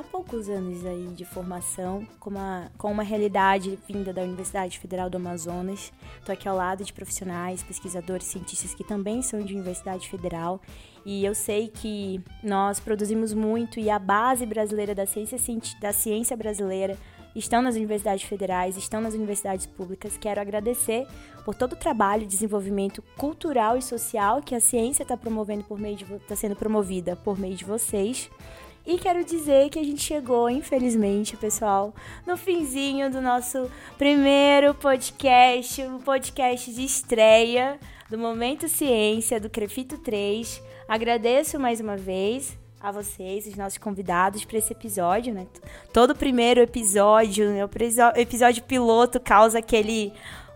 há 0.00 0.02
poucos 0.02 0.48
anos 0.48 0.84
aí 0.86 1.08
de 1.08 1.26
formação, 1.26 2.06
com 2.18 2.30
uma, 2.30 2.72
com 2.78 2.90
uma 2.90 3.02
realidade 3.02 3.78
vinda 3.86 4.12
da 4.12 4.22
Universidade 4.22 4.78
Federal 4.78 5.10
do 5.10 5.16
Amazonas. 5.16 5.92
Estou 6.18 6.32
aqui 6.32 6.48
ao 6.48 6.56
lado 6.56 6.82
de 6.82 6.92
profissionais, 6.92 7.62
pesquisadores, 7.62 8.26
cientistas 8.26 8.74
que 8.74 8.82
também 8.82 9.20
são 9.20 9.42
de 9.42 9.54
Universidade 9.54 10.08
Federal. 10.08 10.60
E 11.04 11.24
eu 11.24 11.34
sei 11.34 11.68
que 11.68 12.20
nós 12.42 12.80
produzimos 12.80 13.34
muito 13.34 13.78
e 13.78 13.90
a 13.90 13.98
base 13.98 14.46
brasileira 14.46 14.94
da 14.94 15.04
ciência, 15.04 15.38
da 15.80 15.92
ciência 15.92 16.36
brasileira 16.36 16.96
estão 17.34 17.62
nas 17.62 17.76
universidades 17.76 18.24
federais, 18.24 18.76
estão 18.76 19.00
nas 19.00 19.14
universidades 19.14 19.66
públicas. 19.66 20.16
Quero 20.16 20.40
agradecer 20.40 21.06
por 21.44 21.54
todo 21.54 21.74
o 21.74 21.76
trabalho 21.76 22.26
desenvolvimento 22.26 23.02
cultural 23.16 23.76
e 23.76 23.82
social 23.82 24.42
que 24.42 24.54
a 24.54 24.60
ciência 24.60 25.02
está 25.02 25.16
promovendo 25.16 25.64
por 25.64 25.78
meio 25.78 25.96
de 25.96 26.04
está 26.14 26.36
sendo 26.36 26.56
promovida 26.56 27.16
por 27.16 27.38
meio 27.38 27.54
de 27.54 27.64
vocês. 27.64 28.30
E 28.90 28.98
quero 28.98 29.22
dizer 29.22 29.68
que 29.68 29.78
a 29.78 29.84
gente 29.84 30.02
chegou, 30.02 30.50
infelizmente, 30.50 31.36
pessoal, 31.36 31.94
no 32.26 32.36
finzinho 32.36 33.08
do 33.08 33.20
nosso 33.20 33.70
primeiro 33.96 34.74
podcast, 34.74 35.80
um 35.82 36.00
podcast 36.00 36.74
de 36.74 36.82
estreia 36.82 37.78
do 38.10 38.18
Momento 38.18 38.68
Ciência 38.68 39.38
do 39.38 39.48
Crefito 39.48 39.96
3. 39.96 40.60
Agradeço 40.88 41.56
mais 41.56 41.78
uma 41.78 41.96
vez 41.96 42.58
a 42.80 42.90
vocês, 42.90 43.46
os 43.46 43.54
nossos 43.54 43.78
convidados 43.78 44.44
para 44.44 44.58
esse 44.58 44.72
episódio, 44.72 45.32
né? 45.32 45.46
Todo 45.92 46.12
primeiro 46.12 46.60
episódio, 46.60 47.48
né? 47.48 47.64
o 47.64 47.70
episódio 48.16 48.64
piloto 48.64 49.20
causa 49.20 49.60
aquele 49.60 50.12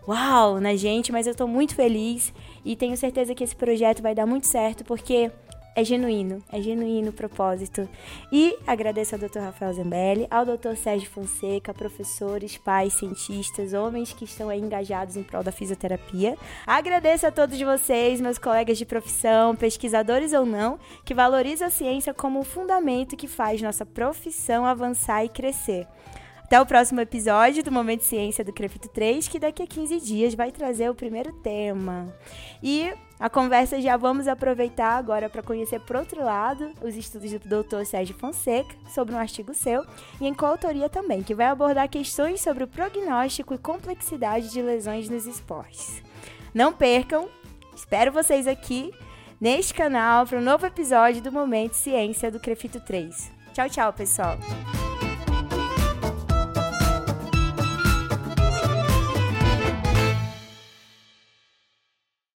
uau 0.08 0.60
na 0.60 0.74
gente, 0.74 1.12
mas 1.12 1.28
eu 1.28 1.30
estou 1.30 1.46
muito 1.46 1.76
feliz 1.76 2.34
e 2.64 2.74
tenho 2.74 2.96
certeza 2.96 3.32
que 3.32 3.44
esse 3.44 3.54
projeto 3.54 4.02
vai 4.02 4.12
dar 4.12 4.26
muito 4.26 4.48
certo 4.48 4.84
porque 4.84 5.30
é 5.74 5.82
genuíno, 5.82 6.42
é 6.52 6.60
genuíno 6.60 7.10
o 7.10 7.12
propósito. 7.12 7.88
E 8.30 8.56
agradeço 8.66 9.14
ao 9.14 9.20
Dr. 9.20 9.40
Rafael 9.40 9.74
Zambelli, 9.74 10.26
ao 10.30 10.44
Dr. 10.44 10.76
Sérgio 10.76 11.10
Fonseca, 11.10 11.74
professores, 11.74 12.56
pais, 12.56 12.94
cientistas, 12.94 13.72
homens 13.72 14.12
que 14.12 14.24
estão 14.24 14.48
aí 14.48 14.60
engajados 14.60 15.16
em 15.16 15.22
prol 15.22 15.42
da 15.42 15.50
fisioterapia. 15.52 16.36
Agradeço 16.66 17.26
a 17.26 17.32
todos 17.32 17.60
vocês, 17.60 18.20
meus 18.20 18.38
colegas 18.38 18.78
de 18.78 18.86
profissão, 18.86 19.56
pesquisadores 19.56 20.32
ou 20.32 20.46
não, 20.46 20.78
que 21.04 21.14
valorizam 21.14 21.68
a 21.68 21.70
ciência 21.70 22.14
como 22.14 22.40
o 22.40 22.44
fundamento 22.44 23.16
que 23.16 23.26
faz 23.26 23.60
nossa 23.60 23.84
profissão 23.84 24.64
avançar 24.64 25.24
e 25.24 25.28
crescer. 25.28 25.86
Até 26.44 26.60
o 26.60 26.66
próximo 26.66 27.00
episódio 27.00 27.64
do 27.64 27.72
Momento 27.72 28.04
Ciência 28.04 28.44
do 28.44 28.52
Crefito 28.52 28.88
3, 28.88 29.26
que 29.28 29.38
daqui 29.38 29.62
a 29.62 29.66
15 29.66 29.98
dias 30.00 30.34
vai 30.34 30.52
trazer 30.52 30.90
o 30.90 30.94
primeiro 30.94 31.32
tema. 31.32 32.14
E 32.62 32.92
a 33.18 33.30
conversa 33.30 33.80
já 33.80 33.96
vamos 33.96 34.28
aproveitar 34.28 34.98
agora 34.98 35.30
para 35.30 35.42
conhecer, 35.42 35.80
por 35.80 35.96
outro 35.96 36.22
lado, 36.22 36.70
os 36.82 36.94
estudos 36.94 37.32
do 37.32 37.62
Dr. 37.62 37.84
Sérgio 37.86 38.14
Fonseca 38.14 38.76
sobre 38.88 39.14
um 39.14 39.18
artigo 39.18 39.54
seu 39.54 39.86
e 40.20 40.26
em 40.26 40.34
coautoria 40.34 40.90
também, 40.90 41.22
que 41.22 41.34
vai 41.34 41.46
abordar 41.46 41.88
questões 41.88 42.42
sobre 42.42 42.64
o 42.64 42.68
prognóstico 42.68 43.54
e 43.54 43.58
complexidade 43.58 44.50
de 44.50 44.60
lesões 44.60 45.08
nos 45.08 45.26
esportes. 45.26 46.02
Não 46.52 46.74
percam, 46.74 47.26
espero 47.74 48.12
vocês 48.12 48.46
aqui 48.46 48.92
neste 49.40 49.72
canal 49.72 50.26
para 50.26 50.38
um 50.38 50.42
novo 50.42 50.66
episódio 50.66 51.22
do 51.22 51.32
Momento 51.32 51.72
Ciência 51.72 52.30
do 52.30 52.38
Crefito 52.38 52.80
3. 52.80 53.32
Tchau, 53.54 53.70
tchau, 53.70 53.92
pessoal! 53.94 54.36